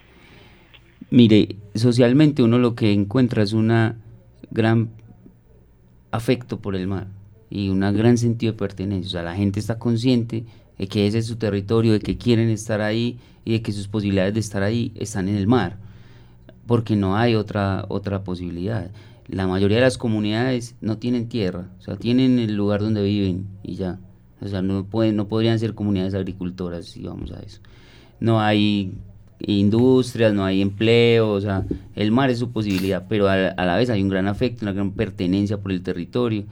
Mire, 1.12 1.56
socialmente 1.76 2.44
uno 2.44 2.58
lo 2.60 2.76
que 2.76 2.94
encuentra 2.94 3.44
es 3.44 3.54
una 3.54 3.98
gran 4.52 4.90
afecto 6.12 6.60
por 6.60 6.76
el 6.76 6.88
mar 6.88 7.08
y 7.50 7.70
un 7.70 7.80
gran 7.80 8.18
sentido 8.18 8.54
de 8.54 8.58
pertenencia. 8.58 9.08
O 9.08 9.12
sea, 9.12 9.24
la 9.24 9.36
gente 9.36 9.60
está 9.60 9.80
consciente 9.80 10.46
de 10.78 10.88
que 10.88 11.08
ese 11.08 11.20
es 11.20 11.28
su 11.28 11.38
territorio, 11.38 11.94
de 11.94 12.00
que 12.00 12.18
quieren 12.18 12.50
estar 12.50 12.82
ahí 12.82 13.20
y 13.44 13.54
de 13.54 13.62
que 13.62 13.72
sus 13.72 13.88
posibilidades 13.88 14.34
de 14.34 14.40
estar 14.40 14.64
ahí 14.64 14.94
están 14.96 15.28
en 15.28 15.36
el 15.36 15.48
mar, 15.48 15.78
porque 16.68 16.96
no 16.96 17.18
hay 17.18 17.36
otra, 17.36 17.86
otra 17.90 18.24
posibilidad. 18.24 18.92
La 19.28 19.48
mayoría 19.48 19.78
de 19.78 19.84
las 19.84 19.98
comunidades 19.98 20.76
no 20.82 20.98
tienen 20.98 21.28
tierra, 21.28 21.70
o 21.80 21.82
sea, 21.82 21.98
tienen 21.98 22.40
el 22.40 22.56
lugar 22.56 22.82
donde 22.82 23.04
viven 23.04 23.48
y 23.64 23.76
ya. 23.76 24.00
O 24.42 24.48
sea, 24.48 24.62
no, 24.62 24.86
pueden, 24.86 25.16
no 25.16 25.28
podrían 25.28 25.60
ser 25.60 25.74
comunidades 25.74 26.14
agricultoras 26.14 26.86
si 26.86 27.04
vamos 27.04 27.32
a 27.32 27.40
eso. 27.40 27.60
No 28.20 28.40
hay 28.40 28.94
industrias, 29.40 30.34
no 30.34 30.44
hay 30.44 30.62
empleo, 30.62 31.32
o 31.32 31.42
sea, 31.42 31.66
el 31.96 32.12
mar 32.12 32.30
es 32.30 32.40
su 32.40 32.52
posibilidad, 32.52 33.06
pero 33.08 33.28
a, 33.30 33.38
la 33.38 33.78
vez 33.78 33.90
hay 33.90 34.02
un 34.02 34.10
gran 34.10 34.28
afecto, 34.28 34.66
una 34.66 34.74
gran 34.74 34.92
pertenencia 34.92 35.58
por 35.58 35.72
el 35.72 35.82
territorio. 35.82 36.44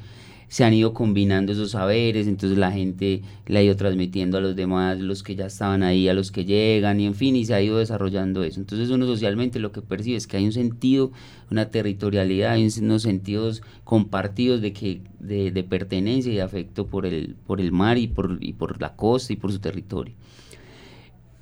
Se 0.48 0.64
han 0.64 0.74
ido 0.74 0.94
combinando 0.94 1.52
esos 1.52 1.72
saberes, 1.72 2.26
entonces 2.26 2.58
la 2.58 2.72
gente 2.72 3.22
le 3.48 3.60
ha 3.60 3.64
ido 3.64 3.76
transmitiendo 3.76 4.38
a 4.38 4.42
los 4.42 4.56
demás, 4.56 5.00
los 5.00 5.22
que 5.22 5.36
ya 5.36 5.48
estaban 5.48 5.84
ahí, 5.84 6.08
a 6.08 6.14
los 6.14 6.32
que 6.32 6.46
llegan, 6.46 7.00
y 7.02 7.06
en 7.06 7.16
fin, 7.16 7.36
y 7.36 7.46
se 7.46 7.54
ha 7.54 7.62
ido 7.62 7.78
desarrollando 7.80 8.44
eso. 8.44 8.60
Entonces 8.60 8.90
uno 8.90 9.06
socialmente 9.06 9.60
lo 9.60 9.74
que 9.74 9.82
percibe 9.82 10.16
es 10.16 10.26
que 10.26 10.38
hay 10.38 10.46
un 10.46 10.54
sentido, 10.54 11.12
una 11.52 11.70
territorialidad, 11.70 12.54
hay 12.54 12.70
unos 12.80 13.02
sentidos 13.02 13.62
compartidos 13.84 14.62
de, 14.62 14.72
que, 14.72 15.02
de, 15.20 15.64
pertenencia 15.64 16.32
y 16.32 16.36
de 16.36 16.42
afecto 16.42 16.88
por 16.88 17.06
el, 17.06 17.36
por 17.46 17.60
el 17.60 17.72
mar 17.72 17.98
y 17.98 18.08
por, 18.08 18.38
y 18.40 18.54
por 18.54 18.82
la 18.82 18.96
costa 18.96 19.34
y 19.34 19.36
por 19.36 19.52
su 19.52 19.60
territorio. 19.60 20.14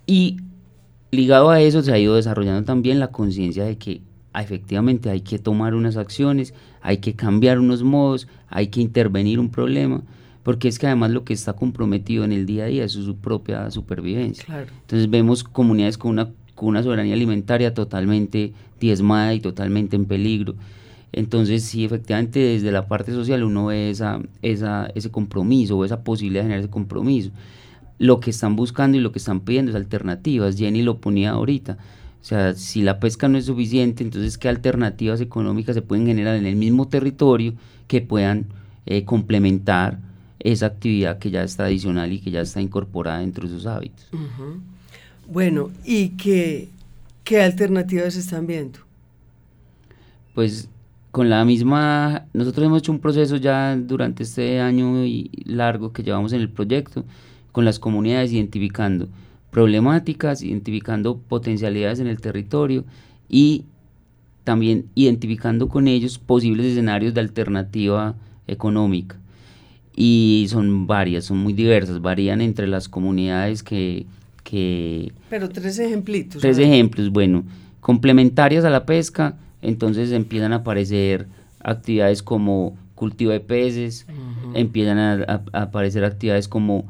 Y 0.07 0.37
ligado 1.11 1.49
a 1.49 1.61
eso 1.61 1.81
se 1.81 1.91
ha 1.91 1.99
ido 1.99 2.15
desarrollando 2.15 2.63
también 2.63 2.99
la 2.99 3.11
conciencia 3.11 3.63
de 3.65 3.77
que 3.77 4.01
efectivamente 4.41 5.09
hay 5.09 5.21
que 5.21 5.39
tomar 5.39 5.75
unas 5.75 5.97
acciones, 5.97 6.53
hay 6.81 6.97
que 6.97 7.15
cambiar 7.15 7.59
unos 7.59 7.83
modos, 7.83 8.27
hay 8.49 8.67
que 8.67 8.81
intervenir 8.81 9.39
un 9.39 9.49
problema, 9.49 10.01
porque 10.43 10.67
es 10.67 10.79
que 10.79 10.87
además 10.87 11.11
lo 11.11 11.23
que 11.23 11.33
está 11.33 11.53
comprometido 11.53 12.23
en 12.23 12.31
el 12.31 12.45
día 12.45 12.65
a 12.65 12.67
día 12.67 12.83
es 12.83 12.93
su, 12.93 13.15
propia 13.15 13.69
supervivencia. 13.71 14.45
Entonces 14.81 15.09
vemos 15.09 15.43
comunidades 15.43 15.97
con 15.97 16.11
una, 16.11 16.29
con 16.53 16.69
una 16.69 16.83
soberanía 16.83 17.13
alimentaria 17.13 17.73
totalmente 17.73 18.53
diezmada 18.79 19.33
y 19.33 19.39
totalmente 19.39 19.95
en 19.95 20.05
peligro. 20.05 20.55
Entonces, 21.11 21.63
sí, 21.63 21.85
efectivamente, 21.85 22.39
desde 22.39 22.71
la 22.71 22.87
parte 22.87 23.13
social 23.13 23.43
uno 23.43 23.67
ve 23.67 23.89
esa, 23.89 24.19
esa, 24.41 24.91
ese 24.95 25.09
compromiso 25.09 25.77
o 25.77 25.85
esa 25.85 26.03
posibilidad 26.03 26.41
de 26.41 26.45
generar 26.45 26.59
ese 26.59 26.69
compromiso 26.69 27.31
lo 27.97 28.19
que 28.19 28.29
están 28.29 28.55
buscando 28.55 28.97
y 28.97 29.01
lo 29.01 29.11
que 29.11 29.19
están 29.19 29.41
pidiendo 29.41 29.71
es 29.71 29.75
alternativas. 29.75 30.57
Jenny 30.57 30.81
lo 30.81 30.99
ponía 30.99 31.31
ahorita. 31.31 31.77
O 32.25 32.27
sea, 32.27 32.55
si 32.55 32.81
la 32.81 32.99
pesca 32.99 33.27
no 33.27 33.37
es 33.37 33.45
suficiente, 33.45 34.03
entonces 34.03 34.39
qué 34.39 34.49
alternativas 34.49 35.21
económicas 35.21 35.75
se 35.75 35.83
pueden 35.83 36.07
generar 36.07 36.35
en 36.35 36.47
el 36.47 36.55
mismo 36.55 36.87
territorio 36.87 37.53
que 37.87 38.01
puedan 38.01 38.47
eh, 38.87 39.05
complementar 39.05 39.99
esa 40.39 40.65
actividad 40.65 41.19
que 41.19 41.29
ya 41.29 41.43
es 41.43 41.55
tradicional 41.55 42.11
y 42.11 42.19
que 42.19 42.31
ya 42.31 42.41
está 42.41 42.61
incorporada 42.61 43.19
dentro 43.19 43.47
de 43.47 43.53
sus 43.53 43.67
hábitos. 43.67 44.07
Bueno, 45.31 45.69
¿y 45.83 46.09
qué, 46.17 46.69
qué 47.23 47.43
alternativas 47.43 48.15
están 48.15 48.47
viendo? 48.47 48.79
Pues 50.33 50.67
con 51.11 51.29
la 51.29 51.45
misma, 51.45 52.25
nosotros 52.33 52.65
hemos 52.65 52.79
hecho 52.79 52.91
un 52.91 53.01
proceso 53.01 53.35
ya 53.35 53.75
durante 53.75 54.23
este 54.23 54.59
año 54.59 55.05
y 55.05 55.29
largo 55.45 55.93
que 55.93 56.01
llevamos 56.01 56.33
en 56.33 56.41
el 56.41 56.49
proyecto, 56.49 57.05
con 57.51 57.65
las 57.65 57.77
comunidades 57.77 58.33
identificando 58.33 59.09
problemáticas, 59.55 60.41
identificando 60.41 61.17
potencialidades 61.17 62.01
en 62.01 62.07
el 62.07 62.19
territorio 62.19 62.83
y 63.29 63.63
también 64.43 64.87
identificando 64.95 65.69
con 65.69 65.87
ellos 65.87 66.19
posibles 66.19 66.65
escenarios 66.65 67.13
de 67.13 67.21
alternativa 67.21 68.15
económica. 68.47 69.17
Y 69.95 70.47
son 70.49 70.87
varias, 70.87 71.23
son 71.23 71.37
muy 71.37 71.53
diversas, 71.53 72.01
varían 72.01 72.41
entre 72.41 72.67
las 72.67 72.89
comunidades 72.89 73.63
que... 73.63 74.05
que 74.43 75.13
Pero 75.29 75.47
tres 75.47 75.79
ejemplitos. 75.79 76.41
Tres 76.41 76.57
ejemplos, 76.57 77.09
bueno, 77.09 77.45
complementarias 77.79 78.65
a 78.65 78.69
la 78.69 78.85
pesca, 78.85 79.37
entonces 79.61 80.11
empiezan 80.11 80.51
a 80.51 80.57
aparecer 80.57 81.27
actividades 81.61 82.21
como 82.21 82.77
cultivo 82.93 83.31
de 83.31 83.39
peces, 83.39 84.05
empiezan 84.53 84.99
a, 84.99 85.43
aparecer 85.53 86.03
actividades 86.03 86.49
como 86.49 86.83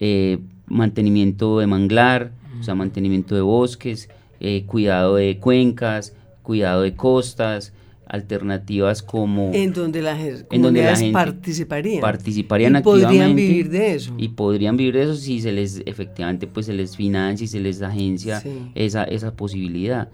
eh, 0.00 0.38
mantenimiento 0.70 1.58
de 1.58 1.66
manglar, 1.66 2.32
o 2.58 2.62
sea, 2.62 2.74
mantenimiento 2.74 3.34
de 3.34 3.42
bosques, 3.42 4.08
eh, 4.40 4.64
cuidado 4.64 5.16
de 5.16 5.38
cuencas, 5.38 6.14
cuidado 6.42 6.82
de 6.82 6.94
costas, 6.94 7.74
alternativas 8.06 9.02
como... 9.02 9.50
En 9.52 9.72
donde 9.72 10.02
la, 10.02 10.18
en 10.20 10.62
donde 10.62 10.82
la 10.82 10.96
gente 10.96 11.12
participarían. 11.12 12.00
Participarían 12.00 12.76
y 12.76 12.80
podrían 12.80 13.36
vivir 13.36 13.70
de 13.70 13.94
eso. 13.94 14.14
Y 14.16 14.28
podrían 14.28 14.76
vivir 14.76 14.94
de 14.94 15.02
eso 15.02 15.14
si 15.14 15.40
se 15.40 15.52
les, 15.52 15.82
efectivamente, 15.86 16.46
pues 16.46 16.66
se 16.66 16.72
les 16.72 16.96
financia 16.96 17.44
y 17.44 17.48
se 17.48 17.60
les 17.60 17.82
agencia 17.82 18.42
esa, 18.74 19.04
esa 19.04 19.36
posibilidad. 19.36 20.08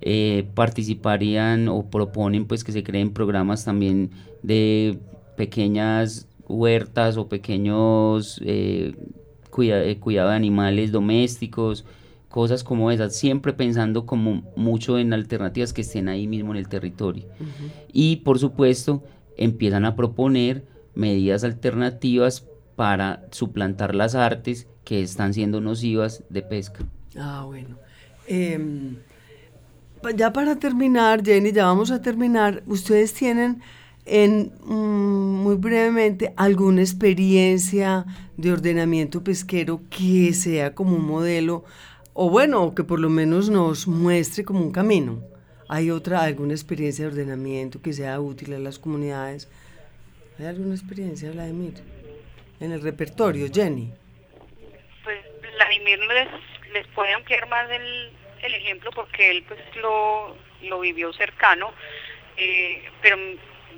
Eh, 0.00 0.46
participarían 0.54 1.68
o 1.68 1.88
proponen 1.88 2.46
pues 2.46 2.64
que 2.64 2.72
se 2.72 2.82
creen 2.82 3.10
programas 3.10 3.64
también 3.64 4.10
de 4.42 4.98
pequeñas 5.36 6.28
huertas 6.48 7.16
o 7.16 7.28
pequeños 7.28 8.40
eh, 8.44 8.94
eh, 9.62 9.98
cuidado 9.98 10.30
de 10.30 10.36
animales 10.36 10.92
domésticos, 10.92 11.84
cosas 12.28 12.64
como 12.64 12.90
esas, 12.90 13.16
siempre 13.16 13.52
pensando 13.52 14.06
como 14.06 14.42
mucho 14.56 14.98
en 14.98 15.12
alternativas 15.12 15.72
que 15.72 15.82
estén 15.82 16.08
ahí 16.08 16.26
mismo 16.26 16.52
en 16.52 16.58
el 16.58 16.68
territorio. 16.68 17.24
Y 17.92 18.16
por 18.16 18.38
supuesto, 18.38 19.02
empiezan 19.36 19.84
a 19.84 19.96
proponer 19.96 20.64
medidas 20.94 21.44
alternativas 21.44 22.46
para 22.74 23.26
suplantar 23.30 23.94
las 23.94 24.14
artes 24.14 24.66
que 24.84 25.02
están 25.02 25.34
siendo 25.34 25.60
nocivas 25.60 26.24
de 26.28 26.42
pesca. 26.42 26.84
Ah, 27.18 27.44
bueno. 27.46 27.76
Em, 28.28 28.96
ya 30.14 30.32
para 30.32 30.56
terminar, 30.56 31.24
Jenny, 31.24 31.52
ya 31.52 31.64
vamos 31.64 31.90
a 31.90 32.00
terminar. 32.00 32.62
Ustedes 32.66 33.14
tienen 33.14 33.62
en 34.06 34.52
mm, 34.64 35.42
muy 35.42 35.56
brevemente 35.56 36.32
alguna 36.36 36.80
experiencia 36.80 38.04
de 38.36 38.52
ordenamiento 38.52 39.22
pesquero 39.22 39.80
que 39.90 40.32
sea 40.32 40.74
como 40.74 40.96
un 40.96 41.06
modelo 41.06 41.64
o 42.14 42.30
bueno, 42.30 42.74
que 42.74 42.82
por 42.82 42.98
lo 42.98 43.10
menos 43.10 43.50
nos 43.50 43.86
muestre 43.86 44.44
como 44.44 44.60
un 44.60 44.72
camino. 44.72 45.22
¿Hay 45.68 45.90
otra, 45.90 46.22
alguna 46.22 46.54
experiencia 46.54 47.04
de 47.04 47.10
ordenamiento 47.10 47.82
que 47.82 47.92
sea 47.92 48.18
útil 48.20 48.54
a 48.54 48.58
las 48.58 48.78
comunidades? 48.78 49.50
¿Hay 50.38 50.46
alguna 50.46 50.74
experiencia, 50.74 51.30
Vladimir? 51.32 51.74
En 52.60 52.72
el 52.72 52.80
repertorio, 52.80 53.48
Jenny. 53.52 53.92
Pues 55.04 55.18
Vladimir 55.56 55.98
les, 55.98 56.72
les 56.72 56.86
puede 56.94 57.12
ampliar 57.12 57.48
más 57.48 57.70
el, 57.70 58.10
el 58.42 58.54
ejemplo 58.54 58.90
porque 58.94 59.30
él 59.30 59.44
pues 59.46 59.60
lo, 59.82 60.36
lo 60.62 60.80
vivió 60.80 61.12
cercano, 61.12 61.72
eh, 62.36 62.82
pero 63.02 63.18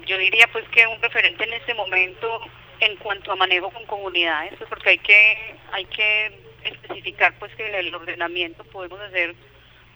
yo 0.07 0.19
diría 0.19 0.49
pues 0.53 0.69
que 0.69 0.87
un 0.87 1.01
referente 1.01 1.45
en 1.45 1.53
este 1.53 1.75
momento 1.75 2.41
en 2.81 2.97
cuanto 2.97 3.33
a 3.33 3.37
manejo 3.37 3.71
con 3.71 3.85
comunidades, 3.87 4.55
pues 4.57 4.69
porque 4.69 4.91
hay 4.91 4.99
que, 4.99 5.57
hay 5.73 5.85
que 5.87 6.33
especificar 6.65 7.39
pues 7.39 7.55
que 7.55 7.67
en 7.67 7.75
el 7.75 7.95
ordenamiento 7.95 8.65
podemos 8.65 9.01
hacer 9.01 9.35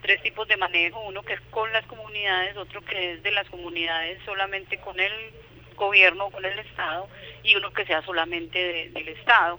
tres 0.03 0.23
tipos 0.23 0.49
de 0.49 0.57
manejo, 0.57 1.01
uno 1.01 1.23
que 1.23 1.35
es 1.35 1.41
con 1.51 1.73
las 1.73 1.87
comunidades, 1.87 2.57
otro 2.57 2.85
que 2.85 3.12
es 3.12 3.23
de 3.23 3.31
las 3.31 3.49
comunidades 3.49 4.21
solamente 4.25 4.79
con 4.79 4.99
el 4.99 5.12
gobierno 5.77 6.27
o 6.27 6.31
con 6.31 6.45
el 6.45 6.59
Estado 6.59 7.09
y 7.43 7.55
uno 7.57 7.73
que 7.73 7.87
sea 7.87 8.03
solamente 8.03 8.91
del 8.91 9.09
Estado. 9.09 9.59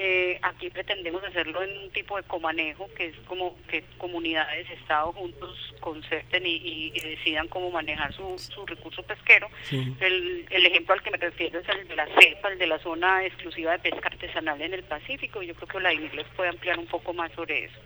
Eh, 0.00 0.38
aquí 0.42 0.70
pretendemos 0.70 1.24
hacerlo 1.24 1.60
en 1.60 1.76
un 1.76 1.90
tipo 1.90 2.16
de 2.16 2.22
comanejo, 2.22 2.88
que 2.96 3.06
es 3.06 3.16
como 3.26 3.56
que 3.66 3.82
comunidades, 3.98 4.70
Estado 4.70 5.12
juntos 5.12 5.74
concerten 5.80 6.44
y, 6.46 6.92
decidan 7.00 7.48
cómo 7.48 7.72
manejar 7.72 8.14
su, 8.14 8.38
su 8.38 8.64
recurso 8.64 9.02
pesquero. 9.02 9.48
El, 9.72 10.46
el, 10.50 10.66
ejemplo 10.66 10.94
al 10.94 11.02
que 11.02 11.10
me 11.10 11.16
refiero 11.16 11.58
es 11.58 11.68
el 11.68 11.88
de 11.88 11.96
la 11.96 12.06
CEPA, 12.06 12.52
el 12.52 12.58
de 12.58 12.68
la 12.68 12.78
zona 12.78 13.26
exclusiva 13.26 13.72
de 13.72 13.90
pesca 13.90 14.06
artesanal 14.08 14.62
en 14.62 14.74
el 14.74 14.84
Pacífico. 14.84 15.42
Yo 15.42 15.56
creo 15.56 15.66
que 15.66 15.78
Vladimir 15.78 16.14
les 16.14 16.28
puede 16.28 16.50
ampliar 16.50 16.78
un 16.78 16.86
poco 16.86 17.12
más 17.12 17.32
sobre 17.32 17.64
eso. 17.64 17.78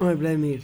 Vladimir. 0.00 0.60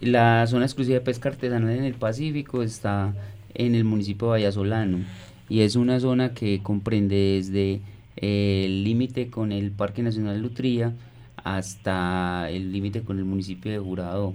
La 0.00 0.46
zona 0.48 0.66
exclusiva 0.66 0.98
de 0.98 1.04
pesca 1.04 1.30
artesanal 1.30 1.74
en 1.74 1.84
el 1.84 1.94
Pacífico 1.94 2.62
está 2.62 3.14
en 3.54 3.74
el 3.74 3.84
municipio 3.84 4.26
de 4.26 4.32
Vallasolano 4.32 4.98
y 5.48 5.62
es 5.62 5.76
una 5.76 5.98
zona 5.98 6.34
que 6.34 6.62
comprende 6.62 7.16
desde 7.36 7.80
el 8.16 8.84
límite 8.84 9.30
con 9.30 9.52
el 9.52 9.70
Parque 9.70 10.02
Nacional 10.02 10.40
Lutría 10.40 10.94
hasta 11.36 12.50
el 12.50 12.72
límite 12.72 13.02
con 13.02 13.18
el 13.18 13.24
municipio 13.24 13.72
de 13.72 13.78
Jurado. 13.78 14.34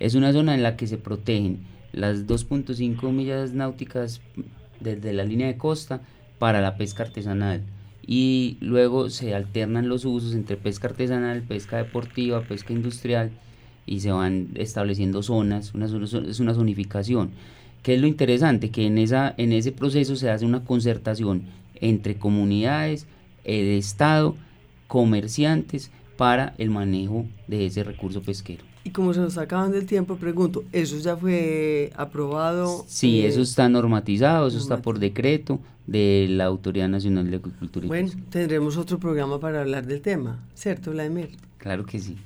Es 0.00 0.14
una 0.14 0.32
zona 0.32 0.54
en 0.54 0.62
la 0.62 0.76
que 0.76 0.86
se 0.86 0.98
protegen 0.98 1.60
las 1.92 2.26
2.5 2.26 3.10
millas 3.12 3.52
náuticas 3.52 4.20
desde 4.80 5.12
la 5.12 5.24
línea 5.24 5.48
de 5.48 5.56
costa 5.56 6.02
para 6.38 6.60
la 6.60 6.76
pesca 6.76 7.02
artesanal 7.02 7.62
y 8.06 8.56
luego 8.60 9.10
se 9.10 9.34
alternan 9.34 9.88
los 9.88 10.04
usos 10.06 10.34
entre 10.34 10.56
pesca 10.56 10.88
artesanal, 10.88 11.42
pesca 11.42 11.76
deportiva, 11.76 12.42
pesca 12.42 12.72
industrial 12.72 13.30
y 13.84 14.00
se 14.00 14.10
van 14.10 14.48
estableciendo 14.54 15.22
zonas, 15.22 15.74
una, 15.74 15.86
es 15.86 16.40
una 16.40 16.54
zonificación. 16.54 17.30
¿Qué 17.82 17.94
es 17.94 18.00
lo 18.00 18.06
interesante? 18.06 18.70
Que 18.70 18.86
en, 18.86 18.98
esa, 18.98 19.34
en 19.36 19.52
ese 19.52 19.72
proceso 19.72 20.16
se 20.16 20.30
hace 20.30 20.46
una 20.46 20.64
concertación 20.64 21.42
entre 21.80 22.16
comunidades, 22.16 23.06
el 23.44 23.66
Estado, 23.68 24.36
comerciantes, 24.86 25.90
para 26.16 26.54
el 26.58 26.70
manejo 26.70 27.26
de 27.46 27.66
ese 27.66 27.84
recurso 27.84 28.20
pesquero. 28.20 28.64
Y 28.84 28.90
como 28.90 29.12
se 29.12 29.20
nos 29.20 29.30
está 29.30 29.42
acabando 29.42 29.76
el 29.76 29.86
tiempo, 29.86 30.16
pregunto, 30.16 30.64
¿eso 30.72 30.98
ya 30.98 31.16
fue 31.16 31.92
aprobado? 31.94 32.84
Sí, 32.88 33.24
eso 33.24 33.42
está 33.42 33.68
normatizado, 33.68 34.48
eso 34.48 34.58
está 34.58 34.78
por 34.78 34.98
decreto 34.98 35.60
de 35.86 36.26
la 36.30 36.44
Autoridad 36.44 36.88
Nacional 36.88 37.30
de 37.30 37.36
Agricultura 37.36 37.86
Bueno, 37.86 38.10
tendremos 38.30 38.76
otro 38.76 38.98
programa 38.98 39.40
para 39.40 39.60
hablar 39.60 39.86
del 39.86 40.00
tema, 40.00 40.42
¿cierto, 40.54 40.90
Vladimir? 40.90 41.30
Claro 41.58 41.84
que 41.84 41.98
sí. 41.98 42.16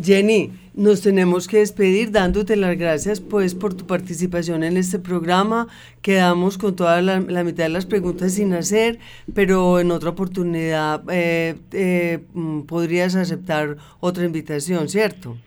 Jenny, 0.00 0.52
nos 0.74 1.00
tenemos 1.00 1.48
que 1.48 1.58
despedir 1.58 2.10
dándote 2.10 2.56
las 2.56 2.76
gracias 2.76 3.18
pues 3.18 3.54
por 3.54 3.72
tu 3.72 3.86
participación 3.86 4.62
en 4.62 4.76
este 4.76 4.98
programa. 4.98 5.66
Quedamos 6.02 6.58
con 6.58 6.76
toda 6.76 7.00
la, 7.00 7.20
mitad 7.20 7.64
de 7.64 7.70
las 7.70 7.86
preguntas 7.86 8.34
sin 8.34 8.52
hacer, 8.52 8.98
pero 9.34 9.80
en 9.80 9.90
otra 9.90 10.10
oportunidad 10.10 11.02
eh, 11.10 11.56
eh, 11.72 12.18
mm, 12.34 12.62
podrías 12.62 13.14
aceptar 13.14 13.78
otra 13.98 14.26
invitación, 14.26 14.90
¿cierto? 14.90 15.38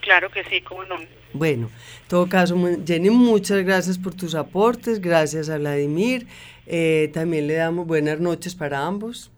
Claro 0.00 0.30
que 0.30 0.44
sí, 0.44 0.60
cómo 0.60 0.84
no. 0.84 0.96
Bueno, 1.32 1.66
en 1.66 2.08
todo 2.08 2.28
caso, 2.28 2.56
Jenny, 2.86 3.10
muchas 3.10 3.64
gracias 3.64 3.98
por 3.98 4.14
tus 4.14 4.36
aportes, 4.36 5.00
gracias 5.00 5.48
a 5.48 5.58
Vladimir. 5.58 6.28
Eh, 6.66 7.10
también 7.12 7.48
le 7.48 7.54
damos 7.54 7.86
buenas 7.88 8.20
noches 8.20 8.54
para 8.54 8.86
ambos. 8.86 9.32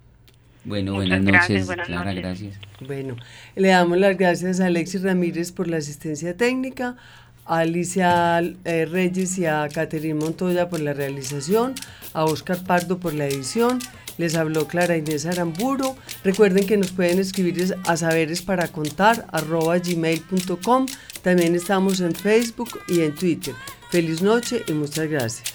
Bueno, 0.67 0.95
buenas 0.95 1.23
noches, 1.23 1.69
Clara, 1.87 2.13
gracias. 2.13 2.57
Bueno, 2.81 3.15
le 3.55 3.69
damos 3.69 3.99
las 3.99 4.19
gracias 4.19 4.59
a 4.59 4.67
Alexis 4.67 5.03
Ramírez 5.03 5.53
por 5.53 5.69
la 5.69 5.77
asistencia 5.77 6.37
técnica, 6.37 6.97
a 7.45 7.59
Alicia 7.59 8.41
eh, 8.65 8.85
Reyes 8.85 9.39
y 9.39 9.47
a 9.47 9.69
Caterine 9.73 10.19
Montoya 10.19 10.69
por 10.69 10.81
la 10.81 10.93
realización, 10.93 11.75
a 12.13 12.25
Oscar 12.25 12.65
Pardo 12.65 12.99
por 12.99 13.15
la 13.15 13.27
edición. 13.27 13.79
Les 14.19 14.35
habló 14.35 14.67
Clara 14.67 14.97
Inés 14.97 15.25
Aramburo. 15.27 15.95
Recuerden 16.25 16.67
que 16.67 16.77
nos 16.77 16.91
pueden 16.91 17.21
escribir 17.21 17.77
a 17.87 17.97
saberes 17.97 18.43
para 18.43 18.67
contar 18.67 19.25
gmail.com. 19.33 20.87
También 21.23 21.55
estamos 21.55 22.01
en 22.01 22.13
Facebook 22.13 22.81
y 22.89 23.03
en 23.03 23.15
Twitter. 23.15 23.55
Feliz 23.91 24.21
noche 24.21 24.65
y 24.67 24.73
muchas 24.73 25.09
gracias. 25.09 25.55